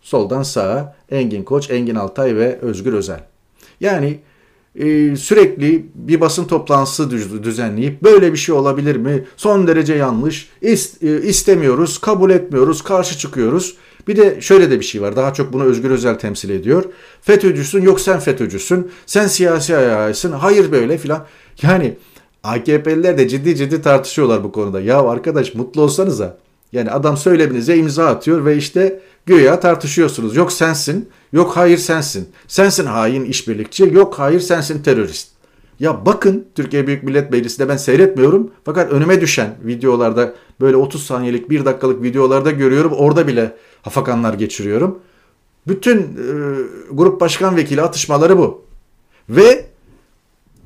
Soldan 0.00 0.42
sağa 0.42 0.96
Engin 1.10 1.42
Koç, 1.42 1.70
Engin 1.70 1.94
Altay 1.94 2.36
ve 2.36 2.58
Özgür 2.60 2.92
Özel. 2.92 3.20
Yani 3.80 4.18
e, 4.74 5.16
sürekli 5.16 5.86
bir 5.94 6.20
basın 6.20 6.44
toplantısı 6.44 7.10
düzenleyip 7.42 8.02
böyle 8.02 8.32
bir 8.32 8.38
şey 8.38 8.54
olabilir 8.54 8.96
mi? 8.96 9.24
Son 9.36 9.66
derece 9.66 9.94
yanlış. 9.94 10.48
İst, 10.62 11.02
e, 11.02 11.22
istemiyoruz, 11.22 11.98
kabul 11.98 12.30
etmiyoruz, 12.30 12.82
karşı 12.82 13.18
çıkıyoruz. 13.18 13.76
Bir 14.08 14.16
de 14.16 14.40
şöyle 14.40 14.70
de 14.70 14.80
bir 14.80 14.84
şey 14.84 15.02
var. 15.02 15.16
Daha 15.16 15.34
çok 15.34 15.52
bunu 15.52 15.64
Özgür 15.64 15.90
Özel 15.90 16.14
temsil 16.14 16.50
ediyor. 16.50 16.84
FETÖ'cüsün 17.22 17.82
yok 17.82 18.00
sen 18.00 18.18
FETÖ'cüsün. 18.20 18.90
Sen 19.06 19.26
siyasi 19.26 19.76
ayağısın. 19.76 20.32
Hayır 20.32 20.72
böyle 20.72 20.98
filan. 20.98 21.26
Yani 21.62 21.96
AKP'liler 22.42 23.18
de 23.18 23.28
ciddi 23.28 23.56
ciddi 23.56 23.82
tartışıyorlar 23.82 24.44
bu 24.44 24.52
konuda. 24.52 24.80
Ya 24.80 25.00
arkadaş 25.00 25.54
mutlu 25.54 25.82
olsanıza. 25.82 26.36
Yani 26.72 26.90
adam 26.90 27.16
söyleminize 27.16 27.76
imza 27.76 28.06
atıyor 28.06 28.44
ve 28.44 28.56
işte 28.56 29.00
göya 29.26 29.60
tartışıyorsunuz. 29.60 30.36
Yok 30.36 30.52
sensin, 30.52 31.08
yok 31.32 31.56
hayır 31.56 31.78
sensin. 31.78 32.28
Sensin 32.48 32.86
hain 32.86 33.24
işbirlikçi, 33.24 33.84
yok 33.92 34.18
hayır 34.18 34.40
sensin 34.40 34.82
terörist. 34.82 35.35
Ya 35.80 36.06
bakın 36.06 36.48
Türkiye 36.54 36.86
Büyük 36.86 37.02
Millet 37.02 37.30
Meclisi'nde 37.30 37.68
ben 37.68 37.76
seyretmiyorum 37.76 38.50
fakat 38.64 38.92
önüme 38.92 39.20
düşen 39.20 39.54
videolarda 39.64 40.34
böyle 40.60 40.76
30 40.76 41.06
saniyelik 41.06 41.50
1 41.50 41.64
dakikalık 41.64 42.02
videolarda 42.02 42.50
görüyorum. 42.50 42.92
Orada 42.92 43.26
bile 43.26 43.56
hafakanlar 43.82 44.34
geçiriyorum. 44.34 44.98
Bütün 45.66 45.98
e, 45.98 46.04
grup 46.90 47.20
başkan 47.20 47.56
vekili 47.56 47.82
atışmaları 47.82 48.38
bu. 48.38 48.64
Ve 49.28 49.66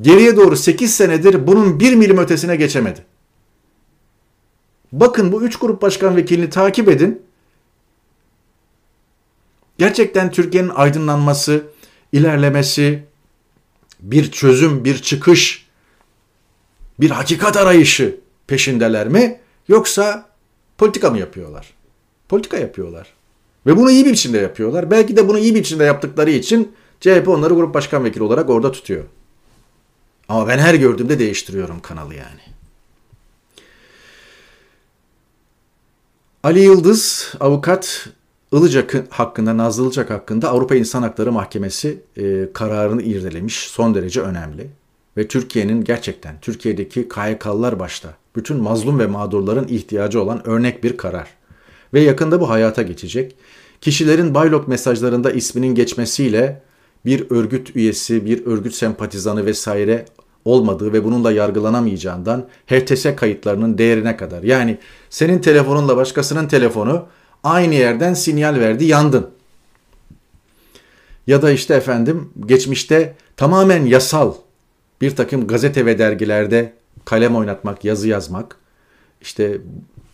geriye 0.00 0.36
doğru 0.36 0.56
8 0.56 0.94
senedir 0.94 1.46
bunun 1.46 1.80
bir 1.80 1.94
milim 1.94 2.18
ötesine 2.18 2.56
geçemedi. 2.56 3.04
Bakın 4.92 5.32
bu 5.32 5.42
3 5.42 5.58
grup 5.58 5.82
başkan 5.82 6.16
vekilini 6.16 6.50
takip 6.50 6.88
edin. 6.88 7.22
Gerçekten 9.78 10.30
Türkiye'nin 10.30 10.68
aydınlanması, 10.68 11.62
ilerlemesi, 12.12 13.04
bir 14.02 14.30
çözüm, 14.30 14.84
bir 14.84 14.98
çıkış, 15.02 15.66
bir 17.00 17.10
hakikat 17.10 17.56
arayışı 17.56 18.20
peşindeler 18.46 19.08
mi? 19.08 19.40
Yoksa 19.68 20.28
politika 20.78 21.10
mı 21.10 21.18
yapıyorlar? 21.18 21.74
Politika 22.28 22.56
yapıyorlar. 22.56 23.12
Ve 23.66 23.76
bunu 23.76 23.90
iyi 23.90 24.06
bir 24.06 24.12
biçimde 24.12 24.38
yapıyorlar. 24.38 24.90
Belki 24.90 25.16
de 25.16 25.28
bunu 25.28 25.38
iyi 25.38 25.54
bir 25.54 25.60
biçimde 25.60 25.84
yaptıkları 25.84 26.30
için 26.30 26.72
CHP 27.00 27.28
onları 27.28 27.54
grup 27.54 27.74
başkan 27.74 28.04
vekili 28.04 28.22
olarak 28.22 28.50
orada 28.50 28.72
tutuyor. 28.72 29.04
Ama 30.28 30.48
ben 30.48 30.58
her 30.58 30.74
gördüğümde 30.74 31.18
değiştiriyorum 31.18 31.80
kanalı 31.80 32.14
yani. 32.14 32.40
Ali 36.42 36.60
Yıldız, 36.60 37.32
avukat 37.40 38.08
Ilıcak 38.52 38.94
hakkında, 39.10 39.56
Nazlı 39.56 39.84
Ilıcak 39.84 40.10
hakkında 40.10 40.50
Avrupa 40.50 40.74
İnsan 40.74 41.02
Hakları 41.02 41.32
Mahkemesi 41.32 42.02
e, 42.16 42.52
kararını 42.52 43.02
irdelemiş. 43.02 43.54
Son 43.54 43.94
derece 43.94 44.20
önemli. 44.20 44.66
Ve 45.16 45.28
Türkiye'nin 45.28 45.84
gerçekten, 45.84 46.40
Türkiye'deki 46.40 47.08
KYK'lılar 47.08 47.78
başta, 47.78 48.14
bütün 48.36 48.56
mazlum 48.56 48.98
ve 48.98 49.06
mağdurların 49.06 49.68
ihtiyacı 49.68 50.22
olan 50.22 50.48
örnek 50.48 50.84
bir 50.84 50.96
karar. 50.96 51.28
Ve 51.94 52.00
yakında 52.00 52.40
bu 52.40 52.50
hayata 52.50 52.82
geçecek. 52.82 53.36
Kişilerin 53.80 54.34
Baylok 54.34 54.68
mesajlarında 54.68 55.30
isminin 55.30 55.74
geçmesiyle 55.74 56.62
bir 57.04 57.30
örgüt 57.30 57.76
üyesi, 57.76 58.26
bir 58.26 58.46
örgüt 58.46 58.74
sempatizanı 58.74 59.46
vesaire 59.46 60.04
olmadığı 60.44 60.92
ve 60.92 61.04
bununla 61.04 61.32
yargılanamayacağından 61.32 62.48
HTS 62.66 63.06
kayıtlarının 63.16 63.78
değerine 63.78 64.16
kadar. 64.16 64.42
Yani 64.42 64.78
senin 65.10 65.38
telefonunla 65.38 65.96
başkasının 65.96 66.48
telefonu 66.48 67.06
aynı 67.44 67.74
yerden 67.74 68.14
sinyal 68.14 68.54
verdi, 68.54 68.84
yandın. 68.84 69.30
Ya 71.26 71.42
da 71.42 71.50
işte 71.50 71.74
efendim 71.74 72.30
geçmişte 72.46 73.14
tamamen 73.36 73.86
yasal 73.86 74.34
bir 75.00 75.16
takım 75.16 75.46
gazete 75.46 75.86
ve 75.86 75.98
dergilerde 75.98 76.72
kalem 77.04 77.36
oynatmak, 77.36 77.84
yazı 77.84 78.08
yazmak 78.08 78.56
işte 79.20 79.60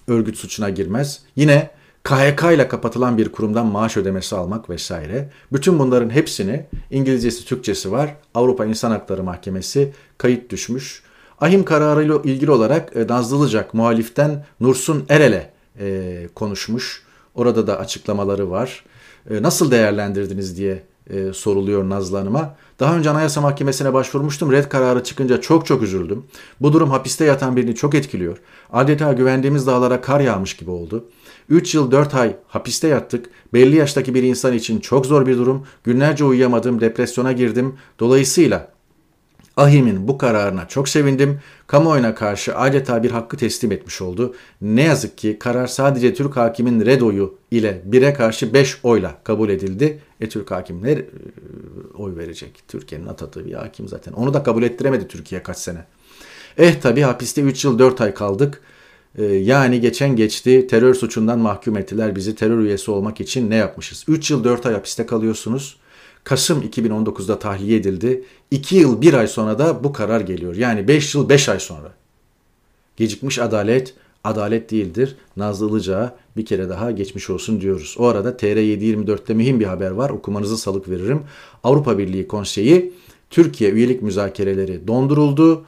örgüt 0.09 0.37
suçuna 0.37 0.71
girmez. 0.71 1.23
Yine 1.37 1.71
KHK 2.05 2.43
ile 2.55 2.69
kapatılan 2.69 3.19
bir 3.19 3.33
kurumdan 3.33 3.67
maaş 3.67 3.97
ödemesi 3.97 4.37
almak 4.37 4.71
vesaire. 4.71 5.31
Bütün 5.53 5.79
bunların 5.79 6.11
hepsini 6.11 6.67
İngilizcesi, 6.91 7.45
Türkçesi 7.45 7.93
var. 7.93 8.17
Avrupa 8.35 8.65
İnsan 8.65 8.91
Hakları 8.91 9.23
Mahkemesi 9.23 9.93
kayıt 10.19 10.51
düşmüş. 10.51 11.03
Ahim 11.41 11.65
kararıyla 11.65 12.21
ilgili 12.25 12.51
olarak 12.51 12.97
e, 12.97 13.07
Nazlılıcak 13.07 13.75
muhaliften 13.75 14.45
Nursun 14.61 15.07
Erel'e 15.09 15.51
e, 15.81 16.29
konuşmuş. 16.35 17.06
Orada 17.37 17.67
da 17.67 17.79
açıklamaları 17.79 18.51
var. 18.51 18.85
E, 19.31 19.43
nasıl 19.43 19.71
değerlendirdiniz 19.71 20.57
diye 20.57 20.83
e, 21.11 21.33
soruluyor 21.33 21.89
Nazlı 21.89 22.19
Hanım'a. 22.19 22.57
Daha 22.81 22.97
önce 22.97 23.11
Anayasa 23.11 23.41
Mahkemesi'ne 23.41 23.93
başvurmuştum. 23.93 24.53
Red 24.53 24.65
kararı 24.65 25.05
çıkınca 25.05 25.41
çok 25.41 25.67
çok 25.67 25.83
üzüldüm. 25.83 26.25
Bu 26.61 26.73
durum 26.73 26.91
hapiste 26.91 27.25
yatan 27.25 27.57
birini 27.57 27.75
çok 27.75 27.95
etkiliyor. 27.95 28.39
Adeta 28.73 29.13
güvendiğimiz 29.13 29.67
dağlara 29.67 30.01
kar 30.01 30.21
yağmış 30.21 30.57
gibi 30.57 30.71
oldu. 30.71 31.05
3 31.49 31.75
yıl 31.75 31.91
4 31.91 32.15
ay 32.15 32.37
hapiste 32.49 32.89
yattık. 32.89 33.31
Belli 33.53 33.77
yaştaki 33.77 34.15
bir 34.15 34.23
insan 34.23 34.53
için 34.53 34.81
çok 34.81 35.07
zor 35.07 35.27
bir 35.27 35.39
durum. 35.39 35.67
Günlerce 35.85 36.25
uyuyamadım, 36.25 36.81
depresyona 36.81 37.33
girdim. 37.33 37.75
Dolayısıyla 38.01 38.76
Ahim'in 39.57 40.09
bu 40.09 40.19
kararına 40.19 40.69
çok 40.69 40.89
sevindim. 40.89 41.41
Kamuoyuna 41.67 42.15
karşı 42.15 42.57
adeta 42.57 43.03
bir 43.03 43.11
hakkı 43.11 43.37
teslim 43.37 43.73
etmiş 43.73 44.03
oldu. 44.03 44.35
Ne 44.61 44.83
yazık 44.83 45.19
ki 45.19 45.37
karar 45.39 45.67
sadece 45.67 46.15
Türk 46.15 46.37
hakimin 46.37 46.87
red 46.87 47.01
oyu 47.01 47.39
ile 47.51 47.83
1'e 47.91 48.15
karşı 48.15 48.55
5 48.55 48.79
oyla 48.83 49.19
kabul 49.25 49.49
edildi. 49.49 50.01
E 50.21 50.29
Türk 50.29 50.51
hakimler 50.51 50.97
e, 50.99 51.07
oy 51.99 52.17
verecek. 52.17 52.63
Türkiye'nin 52.69 53.07
atadığı 53.07 53.47
bir 53.47 53.53
hakim 53.53 53.89
zaten. 53.89 54.13
Onu 54.13 54.35
da 54.35 54.43
kabul 54.43 54.63
ettiremedi 54.63 55.09
Türkiye 55.09 55.43
kaç 55.43 55.57
sene. 55.57 55.85
Eh 56.59 56.81
tabi 56.81 57.01
hapiste 57.01 57.43
3 57.43 57.65
yıl 57.65 57.79
4 57.79 58.01
ay 58.01 58.15
kaldık. 58.15 58.63
Ee, 59.19 59.25
yani 59.25 59.81
geçen 59.81 60.17
geçti 60.17 60.67
terör 60.67 60.95
suçundan 60.95 61.39
mahkum 61.39 61.77
ettiler 61.77 62.17
bizi 62.17 62.35
terör 62.35 62.59
üyesi 62.59 62.91
olmak 62.91 63.21
için 63.21 63.51
ne 63.51 63.57
yapmışız? 63.57 64.05
3 64.09 64.31
yıl 64.31 64.45
4 64.45 64.67
ay 64.67 64.73
hapiste 64.73 65.07
kalıyorsunuz. 65.07 65.77
Kasım 66.27 66.63
2019'da 66.63 67.39
tahliye 67.39 67.77
edildi. 67.77 68.25
2 68.51 68.77
yıl 68.77 69.01
1 69.01 69.15
ay 69.15 69.27
sonra 69.27 69.59
da 69.59 69.85
bu 69.85 69.93
karar 69.93 70.21
geliyor. 70.21 70.55
Yani 70.55 70.89
5 70.89 71.15
yıl 71.15 71.29
5 71.29 71.49
ay 71.49 71.61
sonra. 71.61 71.93
Gecikmiş 72.97 73.39
adalet 73.39 73.95
adalet 74.25 74.71
değildir. 74.71 75.17
Nazlı 75.37 75.71
Ilıcağa 75.71 76.17
bir 76.37 76.47
kere 76.47 76.69
daha 76.69 76.91
geçmiş 76.91 77.31
olsun 77.31 77.61
diyoruz. 77.61 77.97
O 77.99 78.07
arada 78.07 78.31
TR724'te 78.31 79.35
mühim 79.35 79.61
bir 79.61 79.65
haber 79.65 79.91
var. 79.91 80.11
Okumanızı 80.11 80.59
salık 80.59 80.89
veririm. 80.89 81.23
Avrupa 81.65 81.99
Birliği 81.99 82.29
Konseyi 82.29 82.93
Türkiye 83.31 83.71
üyelik 83.71 84.03
müzakereleri 84.03 84.89
donduruldu. 84.89 85.65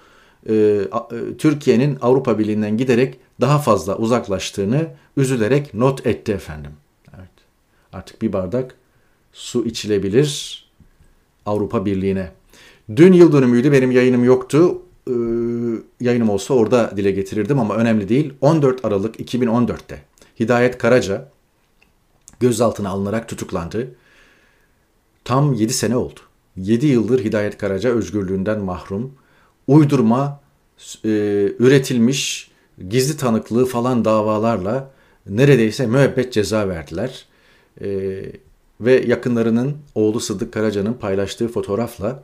Ee, 0.49 0.55
e, 0.55 1.37
Türkiye'nin 1.39 1.99
Avrupa 2.01 2.39
Birliği'nden 2.39 2.77
giderek 2.77 3.17
daha 3.41 3.59
fazla 3.59 3.97
uzaklaştığını 3.97 4.87
üzülerek 5.17 5.75
not 5.75 6.07
etti 6.07 6.33
efendim. 6.33 6.73
Evet. 7.17 7.31
Artık 7.93 8.23
bir 8.23 8.33
bardak 8.33 8.78
su 9.39 9.67
içilebilir 9.67 10.65
Avrupa 11.47 11.87
Birliği'ne. 11.87 12.31
Dün 12.97 13.13
yıl 13.13 13.33
dönümüydü 13.33 13.73
benim 13.73 13.91
yayınım 13.91 14.25
yoktu. 14.25 14.83
Ee, 15.09 15.13
yayınım 16.01 16.29
olsa 16.29 16.55
orada 16.55 16.97
dile 16.97 17.11
getirirdim 17.11 17.59
ama 17.59 17.77
önemli 17.77 18.09
değil. 18.09 18.33
14 18.41 18.85
Aralık 18.85 19.21
2014'te 19.21 20.03
Hidayet 20.41 20.79
Karaca 20.79 21.29
gözaltına 22.41 22.89
alınarak 22.89 23.29
tutuklandı. 23.29 23.95
Tam 25.25 25.55
7 25.55 25.73
sene 25.73 25.97
oldu. 25.97 26.21
7 26.57 26.87
yıldır 26.87 27.25
Hidayet 27.25 27.59
Karaca 27.59 27.91
özgürlüğünden 27.91 28.61
mahrum. 28.61 29.13
Uydurma, 29.67 30.41
e, 31.05 31.09
üretilmiş 31.59 32.51
gizli 32.89 33.17
tanıklığı 33.17 33.67
falan 33.67 34.05
davalarla 34.05 34.91
neredeyse 35.27 35.87
müebbet 35.87 36.33
ceza 36.33 36.69
verdiler. 36.69 37.27
E, 37.81 38.21
ve 38.81 39.05
yakınlarının 39.07 39.77
oğlu 39.95 40.21
Sıddık 40.21 40.53
Karaca'nın 40.53 40.95
paylaştığı 40.95 41.49
fotoğrafla 41.49 42.23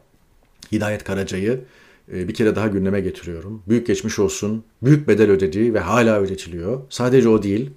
Hidayet 0.72 1.04
Karaca'yı 1.04 1.64
e, 2.12 2.28
bir 2.28 2.34
kere 2.34 2.56
daha 2.56 2.68
gündeme 2.68 3.00
getiriyorum. 3.00 3.62
Büyük 3.68 3.86
geçmiş 3.86 4.18
olsun, 4.18 4.64
büyük 4.82 5.08
bedel 5.08 5.30
ödediği 5.30 5.74
ve 5.74 5.80
hala 5.80 6.20
ödetiliyor. 6.20 6.80
Sadece 6.90 7.28
o 7.28 7.42
değil, 7.42 7.70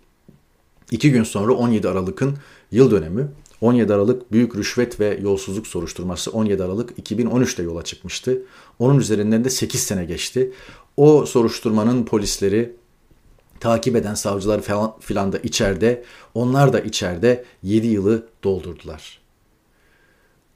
iki 0.92 1.12
gün 1.12 1.24
sonra 1.24 1.54
17 1.54 1.88
Aralık'ın 1.88 2.38
yıl 2.72 2.92
dönemi 2.92 3.28
17 3.62 3.94
Aralık 3.94 4.32
Büyük 4.32 4.56
Rüşvet 4.56 5.00
ve 5.00 5.20
Yolsuzluk 5.22 5.68
Soruşturması 5.68 6.32
17 6.32 6.64
Aralık 6.64 7.00
2013'te 7.00 7.64
yola 7.64 7.84
çıkmıştı. 7.84 8.42
Onun 8.80 9.00
üzerinden 9.00 9.44
de 9.44 9.50
8 9.50 9.82
sene 9.82 10.06
geçti. 10.06 10.52
O 10.98 11.26
soruşturmanın 11.26 12.06
polisleri, 12.06 12.76
takip 13.60 13.96
eden 13.96 14.14
savcılar 14.14 14.62
falan 14.62 15.00
filan 15.00 15.32
da 15.32 15.38
içeride, 15.38 16.04
onlar 16.34 16.74
da 16.74 16.80
içeride 16.80 17.46
7 17.64 17.88
yılı 17.88 18.28
doldurdular. 18.44 19.20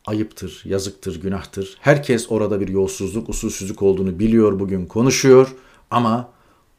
Ayıptır, 0.05 0.61
yazıktır, 0.65 1.21
günahtır. 1.21 1.77
Herkes 1.79 2.31
orada 2.31 2.61
bir 2.61 2.67
yolsuzluk, 2.67 3.29
usulsüzlük 3.29 3.81
olduğunu 3.81 4.19
biliyor, 4.19 4.59
bugün 4.59 4.85
konuşuyor 4.85 5.55
ama 5.91 6.29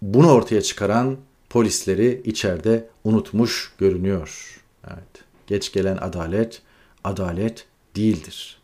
bunu 0.03 0.31
ortaya 0.31 0.63
çıkaran 0.63 1.17
polisleri 1.51 2.23
içeride 2.25 2.89
unutmuş 3.05 3.73
görünüyor. 3.79 4.61
Evet. 4.87 5.25
Geç 5.47 5.73
gelen 5.73 5.97
adalet 5.97 6.63
adalet 7.05 7.67
değildir. 7.97 8.61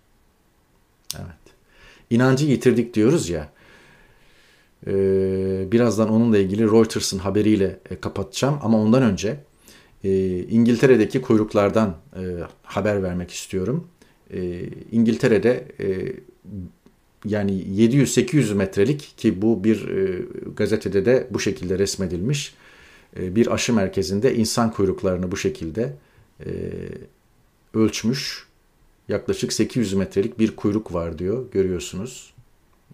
Evet. 1.16 1.54
İnancı 2.10 2.46
yitirdik 2.46 2.94
diyoruz 2.94 3.28
ya. 3.28 3.52
Ee, 4.86 5.72
birazdan 5.72 6.08
onunla 6.08 6.38
ilgili 6.38 6.64
Reuters'ın 6.64 7.18
haberiyle 7.18 7.80
e, 7.90 7.96
kapatacağım 8.00 8.58
ama 8.62 8.82
ondan 8.82 9.02
önce 9.02 9.36
e, 10.04 10.38
İngiltere'deki 10.38 11.22
kuyruklardan 11.22 11.96
e, 12.16 12.22
haber 12.62 13.02
vermek 13.02 13.30
istiyorum. 13.30 13.88
İngiltere'de 14.92 15.68
yani 17.24 17.52
700-800 17.52 18.54
metrelik 18.54 19.14
ki 19.16 19.42
bu 19.42 19.64
bir 19.64 19.88
gazetede 20.56 21.04
de 21.04 21.26
bu 21.30 21.40
şekilde 21.40 21.78
resmedilmiş 21.78 22.54
bir 23.16 23.54
aşı 23.54 23.72
merkezinde 23.72 24.34
insan 24.34 24.72
kuyruklarını 24.72 25.32
bu 25.32 25.36
şekilde 25.36 25.96
ölçmüş. 27.74 28.46
Yaklaşık 29.08 29.52
800 29.52 29.94
metrelik 29.94 30.38
bir 30.38 30.56
kuyruk 30.56 30.94
var 30.94 31.18
diyor 31.18 31.50
görüyorsunuz. 31.52 32.34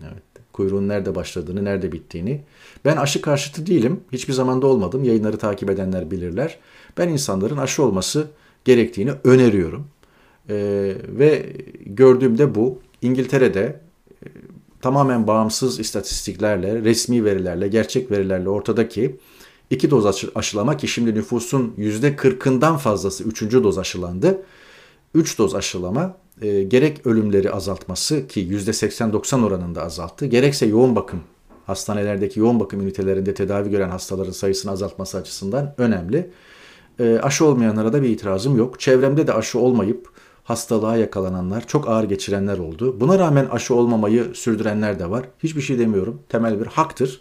Evet 0.02 0.33
kuyruğun 0.54 0.88
nerede 0.88 1.14
başladığını, 1.14 1.64
nerede 1.64 1.92
bittiğini. 1.92 2.40
Ben 2.84 2.96
aşı 2.96 3.20
karşıtı 3.20 3.66
değilim. 3.66 4.00
Hiçbir 4.12 4.32
zamanda 4.32 4.66
olmadım. 4.66 5.04
Yayınları 5.04 5.36
takip 5.36 5.70
edenler 5.70 6.10
bilirler. 6.10 6.58
Ben 6.98 7.08
insanların 7.08 7.56
aşı 7.56 7.82
olması 7.82 8.26
gerektiğini 8.64 9.12
öneriyorum. 9.24 9.86
Ee, 10.50 10.96
ve 11.08 11.52
gördüğümde 11.86 12.54
bu 12.54 12.78
İngiltere'de 13.02 13.60
e, 13.60 14.26
tamamen 14.80 15.26
bağımsız 15.26 15.80
istatistiklerle, 15.80 16.82
resmi 16.82 17.24
verilerle, 17.24 17.68
gerçek 17.68 18.10
verilerle 18.10 18.48
ortadaki 18.48 19.16
iki 19.70 19.90
doz 19.90 20.06
aşı, 20.06 20.30
aşılama 20.34 20.76
ki 20.76 20.88
şimdi 20.88 21.14
nüfusun 21.14 21.74
%40'ından 21.78 22.78
fazlası 22.78 23.24
üçüncü 23.24 23.64
doz 23.64 23.78
aşılandı. 23.78 24.42
Üç 25.14 25.38
doz 25.38 25.54
aşılama 25.54 26.16
e, 26.42 26.62
gerek 26.62 27.06
ölümleri 27.06 27.52
azaltması 27.52 28.26
ki 28.26 28.48
%80-90 28.48 29.44
oranında 29.44 29.82
azalttı, 29.82 30.26
gerekse 30.26 30.66
yoğun 30.66 30.96
bakım 30.96 31.20
hastanelerdeki 31.66 32.40
yoğun 32.40 32.60
bakım 32.60 32.80
ünitelerinde 32.80 33.34
tedavi 33.34 33.70
gören 33.70 33.88
hastaların 33.88 34.32
sayısını 34.32 34.72
azaltması 34.72 35.18
açısından 35.18 35.74
önemli. 35.78 36.30
E, 36.98 37.18
aşı 37.18 37.44
olmayanlara 37.44 37.92
da 37.92 38.02
bir 38.02 38.08
itirazım 38.08 38.56
yok. 38.56 38.80
Çevremde 38.80 39.26
de 39.26 39.32
aşı 39.32 39.58
olmayıp 39.58 40.08
hastalığa 40.44 40.96
yakalananlar, 40.96 41.66
çok 41.66 41.88
ağır 41.88 42.04
geçirenler 42.04 42.58
oldu. 42.58 43.00
Buna 43.00 43.18
rağmen 43.18 43.46
aşı 43.46 43.74
olmamayı 43.74 44.34
sürdürenler 44.34 44.98
de 44.98 45.10
var. 45.10 45.24
Hiçbir 45.42 45.60
şey 45.60 45.78
demiyorum. 45.78 46.22
Temel 46.28 46.60
bir 46.60 46.66
haktır. 46.66 47.20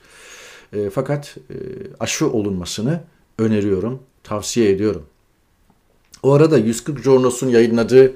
E, 0.73 0.89
fakat 0.89 1.37
e, 1.49 1.55
aşı 1.99 2.31
olunmasını 2.31 2.99
öneriyorum, 3.39 3.99
tavsiye 4.23 4.69
ediyorum. 4.69 5.03
O 6.23 6.33
arada 6.33 6.57
140 6.57 7.03
Jornos'un 7.03 7.49
yayınladığı 7.49 8.13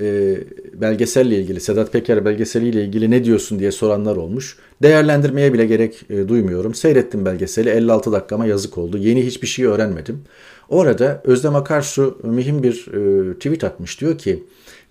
e, 0.00 0.36
belgeselle 0.74 1.36
ilgili, 1.36 1.60
Sedat 1.60 1.92
Peker 1.92 2.24
belgeseliyle 2.24 2.84
ilgili 2.84 3.10
ne 3.10 3.24
diyorsun 3.24 3.58
diye 3.58 3.72
soranlar 3.72 4.16
olmuş. 4.16 4.56
Değerlendirmeye 4.82 5.52
bile 5.52 5.66
gerek 5.66 6.02
e, 6.10 6.28
duymuyorum. 6.28 6.74
Seyrettim 6.74 7.24
belgeseli 7.24 7.68
56 7.68 8.12
dakikama 8.12 8.46
yazık 8.46 8.78
oldu. 8.78 8.98
Yeni 8.98 9.26
hiçbir 9.26 9.46
şey 9.46 9.64
öğrenmedim. 9.64 10.20
Orada 10.68 11.22
Özlem 11.24 11.56
Akarsu 11.56 12.18
mühim 12.22 12.62
bir 12.62 12.86
e, 12.88 13.34
tweet 13.34 13.64
atmış. 13.64 14.00
Diyor 14.00 14.18
ki 14.18 14.42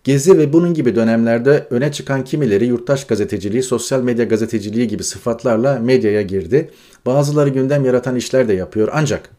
Gezi 0.04 0.38
ve 0.38 0.54
bunun 0.54 0.74
gibi 0.74 0.96
dönemlerde 0.96 1.68
öne 1.70 1.92
çıkan 1.92 2.24
kimileri 2.24 2.66
yurttaş 2.66 3.08
gazeteciliği, 3.08 3.64
sosyal 3.64 4.04
medya 4.04 4.26
gazeteciliği 4.26 4.88
gibi 4.88 5.04
sıfatlarla 5.04 5.80
medyaya 5.80 6.22
girdi. 6.22 6.70
Bazıları 7.06 7.50
gündem 7.50 7.86
yaratan 7.86 8.16
işler 8.16 8.48
de 8.48 8.54
yapıyor. 8.54 8.90
Ancak 8.94 9.30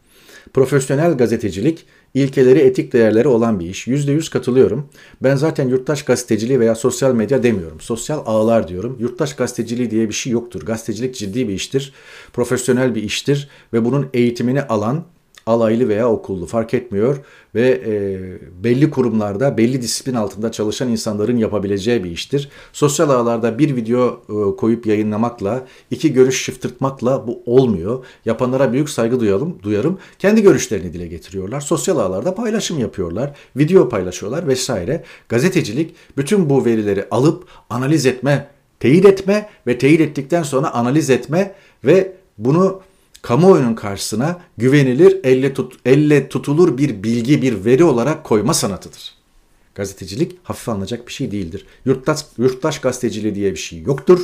profesyonel 0.53 1.17
gazetecilik 1.17 1.85
ilkeleri, 2.13 2.59
etik 2.59 2.93
değerleri 2.93 3.27
olan 3.27 3.59
bir 3.59 3.69
iş. 3.69 3.87
Yüzde 3.87 4.11
yüz 4.11 4.29
katılıyorum. 4.29 4.89
Ben 5.23 5.35
zaten 5.35 5.67
yurttaş 5.67 6.03
gazeteciliği 6.03 6.59
veya 6.59 6.75
sosyal 6.75 7.13
medya 7.13 7.43
demiyorum. 7.43 7.79
Sosyal 7.81 8.23
ağlar 8.25 8.67
diyorum. 8.67 8.97
Yurttaş 8.99 9.35
gazeteciliği 9.35 9.91
diye 9.91 10.09
bir 10.09 10.13
şey 10.13 10.33
yoktur. 10.33 10.61
Gazetecilik 10.65 11.15
ciddi 11.15 11.47
bir 11.47 11.53
iştir. 11.53 11.93
Profesyonel 12.33 12.95
bir 12.95 13.03
iştir 13.03 13.49
ve 13.73 13.85
bunun 13.85 14.07
eğitimini 14.13 14.61
alan 14.61 15.03
alaylı 15.49 15.89
veya 15.89 16.09
okullu 16.09 16.45
fark 16.45 16.73
etmiyor 16.73 17.17
ve 17.55 17.69
e, 17.69 17.93
belli 18.63 18.89
kurumlarda 18.89 19.57
belli 19.57 19.81
disiplin 19.81 20.13
altında 20.13 20.51
çalışan 20.51 20.89
insanların 20.89 21.37
yapabileceği 21.37 22.03
bir 22.03 22.11
iştir. 22.11 22.49
Sosyal 22.73 23.09
ağlarda 23.09 23.59
bir 23.59 23.75
video 23.75 24.21
e, 24.29 24.55
koyup 24.55 24.85
yayınlamakla, 24.85 25.65
iki 25.91 26.13
görüş 26.13 26.43
şıftırtmakla 26.43 27.27
bu 27.27 27.43
olmuyor. 27.45 28.05
Yapanlara 28.25 28.73
büyük 28.73 28.89
saygı 28.89 29.19
duyalım, 29.19 29.59
duyarım. 29.63 29.97
Kendi 30.19 30.41
görüşlerini 30.41 30.93
dile 30.93 31.07
getiriyorlar. 31.07 31.61
Sosyal 31.61 31.97
ağlarda 31.97 32.35
paylaşım 32.35 32.79
yapıyorlar, 32.79 33.35
video 33.55 33.89
paylaşıyorlar 33.89 34.47
vesaire. 34.47 35.03
Gazetecilik 35.29 35.95
bütün 36.17 36.49
bu 36.49 36.65
verileri 36.65 37.05
alıp 37.11 37.47
analiz 37.69 38.05
etme, 38.05 38.47
teyit 38.79 39.05
etme 39.05 39.49
ve 39.67 39.77
teyit 39.77 40.01
ettikten 40.01 40.43
sonra 40.43 40.73
analiz 40.73 41.09
etme 41.09 41.55
ve 41.85 42.13
bunu 42.37 42.81
kamuoyunun 43.21 43.75
karşısına 43.75 44.39
güvenilir, 44.57 45.19
elle, 45.23 45.53
tut, 45.53 45.73
elle 45.85 46.29
tutulur 46.29 46.77
bir 46.77 47.03
bilgi, 47.03 47.41
bir 47.41 47.65
veri 47.65 47.83
olarak 47.83 48.23
koyma 48.23 48.53
sanatıdır. 48.53 49.13
Gazetecilik 49.75 50.37
hafife 50.43 50.71
alınacak 50.71 51.07
bir 51.07 51.13
şey 51.13 51.31
değildir. 51.31 51.65
Yurttaş, 51.85 52.19
yurttaş 52.37 52.81
gazeteciliği 52.81 53.35
diye 53.35 53.51
bir 53.51 53.57
şey 53.57 53.81
yoktur. 53.81 54.19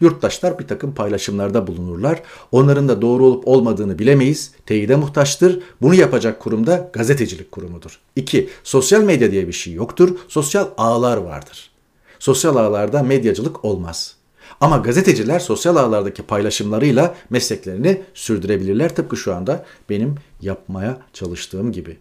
Yurttaşlar 0.00 0.58
bir 0.58 0.66
takım 0.66 0.94
paylaşımlarda 0.94 1.66
bulunurlar. 1.66 2.22
Onların 2.52 2.88
da 2.88 3.02
doğru 3.02 3.24
olup 3.24 3.48
olmadığını 3.48 3.98
bilemeyiz. 3.98 4.52
Teyide 4.66 4.96
muhtaçtır. 4.96 5.62
Bunu 5.82 5.94
yapacak 5.94 6.40
kurum 6.40 6.66
da 6.66 6.90
gazetecilik 6.92 7.52
kurumudur. 7.52 8.00
2. 8.16 8.48
Sosyal 8.64 9.02
medya 9.02 9.30
diye 9.30 9.48
bir 9.48 9.52
şey 9.52 9.72
yoktur. 9.72 10.16
Sosyal 10.28 10.68
ağlar 10.76 11.16
vardır. 11.16 11.70
Sosyal 12.18 12.56
ağlarda 12.56 13.02
medyacılık 13.02 13.64
olmaz. 13.64 14.15
Ama 14.60 14.76
gazeteciler 14.76 15.38
sosyal 15.38 15.76
ağlardaki 15.76 16.22
paylaşımlarıyla 16.22 17.14
mesleklerini 17.30 18.02
sürdürebilirler. 18.14 18.94
Tıpkı 18.94 19.16
şu 19.16 19.34
anda 19.34 19.64
benim 19.90 20.14
yapmaya 20.40 20.98
çalıştığım 21.12 21.72
gibi. 21.72 21.96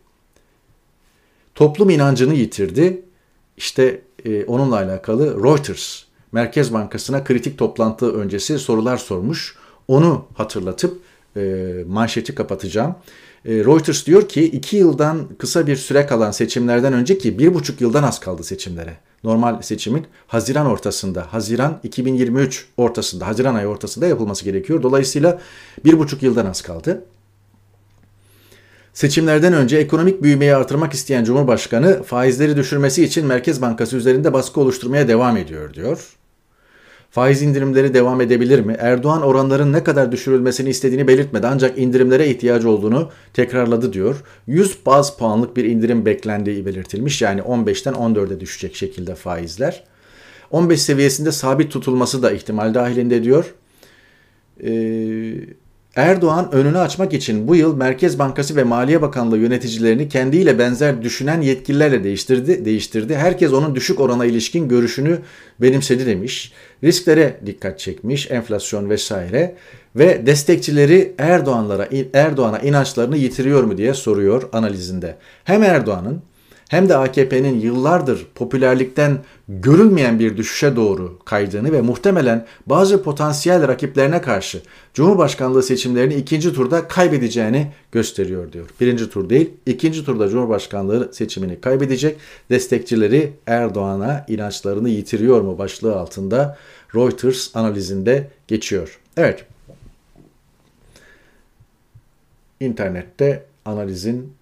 Toplum 1.56 1.90
inancını 1.90 2.34
yitirdi. 2.34 3.02
İşte 3.58 4.02
e, 4.26 4.46
onunla 4.46 4.76
alakalı 4.76 5.44
Reuters 5.44 6.04
Merkez 6.32 6.74
Bankası'na 6.74 7.24
kritik 7.24 7.58
toplantı 7.58 8.14
öncesi 8.14 8.60
sorular 8.60 8.98
sormuş. 8.98 9.56
Onu 9.88 10.26
hatırlatıp 10.34 11.00
e, 11.38 11.74
manşeti 11.88 12.36
kapatacağım. 12.36 12.96
E, 13.46 13.54
Reuters 13.54 14.06
diyor 14.06 14.30
ki 14.30 14.44
iki 14.44 14.78
yıldan 14.78 15.28
kısa 15.38 15.68
bir 15.68 15.76
süre 15.76 16.06
kalan 16.06 16.32
seçimlerden 16.32 16.94
önceki 16.94 17.40
bir 17.40 17.54
buçuk 17.54 17.82
yıldan 17.82 18.04
az 18.04 18.20
kaldı 18.20 18.44
seçimlere 18.44 18.98
normal 19.26 19.62
seçimin 19.62 20.08
Haziran 20.28 20.66
ortasında, 20.66 21.34
Haziran 21.34 21.80
2023 21.84 22.68
ortasında, 22.78 23.28
Haziran 23.28 23.56
ayı 23.56 23.68
ortasında 23.68 24.08
yapılması 24.08 24.46
gerekiyor. 24.46 24.84
Dolayısıyla 24.84 25.42
bir 25.86 26.00
buçuk 26.00 26.24
yıldan 26.24 26.46
az 26.46 26.62
kaldı. 26.62 27.06
Seçimlerden 28.94 29.54
önce 29.54 29.78
ekonomik 29.78 30.24
büyümeyi 30.24 30.56
artırmak 30.56 30.94
isteyen 30.94 31.24
Cumhurbaşkanı 31.24 32.04
faizleri 32.04 32.58
düşürmesi 32.58 33.04
için 33.04 33.26
Merkez 33.26 33.62
Bankası 33.62 33.98
üzerinde 33.98 34.34
baskı 34.34 34.62
oluşturmaya 34.62 35.08
devam 35.08 35.38
ediyor 35.38 35.74
diyor. 35.74 36.16
Faiz 37.16 37.42
indirimleri 37.42 37.94
devam 37.94 38.22
edebilir 38.22 38.60
mi? 38.60 38.76
Erdoğan 38.80 39.22
oranların 39.22 39.74
ne 39.74 39.84
kadar 39.84 40.12
düşürülmesini 40.12 40.70
istediğini 40.70 41.08
belirtmedi 41.08 41.48
ancak 41.48 41.78
indirimlere 41.78 42.28
ihtiyacı 42.28 42.70
olduğunu 42.70 43.12
tekrarladı 43.34 43.94
diyor. 43.94 44.24
100 44.48 44.86
baz 44.86 45.18
puanlık 45.18 45.58
bir 45.58 45.66
indirim 45.66 46.06
beklendiği 46.06 46.66
belirtilmiş. 46.66 47.22
Yani 47.22 47.42
15'ten 47.42 47.94
14'e 47.94 48.40
düşecek 48.40 48.76
şekilde 48.76 49.16
faizler. 49.16 49.84
15 50.52 50.82
seviyesinde 50.82 51.32
sabit 51.32 51.72
tutulması 51.72 52.24
da 52.24 52.32
ihtimal 52.32 52.74
dahilinde 52.74 53.24
diyor. 53.24 53.54
Ee, 54.64 55.34
Erdoğan 55.96 56.52
önünü 56.52 56.78
açmak 56.78 57.14
için 57.14 57.48
bu 57.48 57.56
yıl 57.56 57.78
Merkez 57.78 58.20
Bankası 58.20 58.56
ve 58.56 58.64
Maliye 58.64 59.02
Bakanlığı 59.02 59.38
yöneticilerini 59.38 60.10
kendiyle 60.10 60.60
benzer 60.60 61.02
düşünen 61.02 61.42
yetkililerle 61.42 62.04
değiştirdi. 62.04 62.66
değiştirdi. 62.66 63.16
Herkes 63.16 63.54
onun 63.54 63.76
düşük 63.76 64.00
orana 64.00 64.26
ilişkin 64.26 64.68
görüşünü 64.68 65.20
benimsedi 65.62 66.06
demiş. 66.06 66.54
Risklere 66.84 67.40
dikkat 67.46 67.80
çekmiş, 67.80 68.32
enflasyon 68.32 68.90
vesaire 68.90 69.56
ve 69.96 70.26
destekçileri 70.26 71.14
Erdoğanlara 71.18 71.90
Erdoğan'a 72.14 72.60
inançlarını 72.60 73.18
yitiriyor 73.18 73.64
mu 73.64 73.78
diye 73.78 73.94
soruyor 73.94 74.50
analizinde. 74.54 75.16
Hem 75.44 75.64
Erdoğan'ın 75.64 76.22
hem 76.70 76.90
de 76.90 76.98
AKP'nin 76.98 77.60
yıllardır 77.60 78.28
popülerlikten 78.36 79.18
görülmeyen 79.50 80.20
bir 80.20 80.38
düşüşe 80.38 80.76
doğru 80.76 81.20
kaydığını 81.26 81.72
ve 81.72 81.82
muhtemelen 81.82 82.46
bazı 82.66 83.04
potansiyel 83.04 83.68
rakiplerine 83.68 84.22
karşı 84.22 84.62
Cumhurbaşkanlığı 84.94 85.64
seçimlerini 85.64 86.16
ikinci 86.16 86.54
turda 86.54 86.88
kaybedeceğini 86.88 87.72
gösteriyor 87.92 88.52
diyor. 88.52 88.70
Birinci 88.82 89.10
tur 89.10 89.30
değil, 89.30 89.50
ikinci 89.66 90.06
turda 90.06 90.30
Cumhurbaşkanlığı 90.30 91.14
seçimini 91.14 91.62
kaybedecek. 91.62 92.18
Destekçileri 92.50 93.34
Erdoğan'a 93.48 94.26
inançlarını 94.28 94.90
yitiriyor 94.90 95.42
mu 95.42 95.58
başlığı 95.58 95.96
altında 95.96 96.58
Reuters 96.96 97.56
analizinde 97.56 98.30
geçiyor. 98.48 99.00
Evet. 99.18 99.46
İnternette 102.60 103.46
analizin 103.66 104.34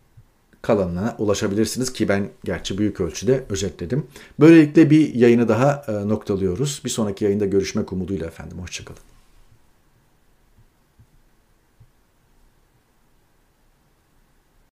kalanına 0.63 1.15
ulaşabilirsiniz 1.19 1.93
ki 1.93 2.09
ben 2.09 2.29
gerçi 2.43 2.77
büyük 2.77 3.01
ölçüde 3.01 3.43
özetledim. 3.49 4.07
Böylelikle 4.39 4.89
bir 4.89 5.15
yayını 5.15 5.47
daha 5.47 5.85
e, 5.87 6.07
noktalıyoruz. 6.07 6.81
Bir 6.85 6.89
sonraki 6.89 7.25
yayında 7.25 7.45
görüşmek 7.45 7.93
umuduyla 7.93 8.27
efendim. 8.27 8.57
Hoşçakalın. 8.59 9.12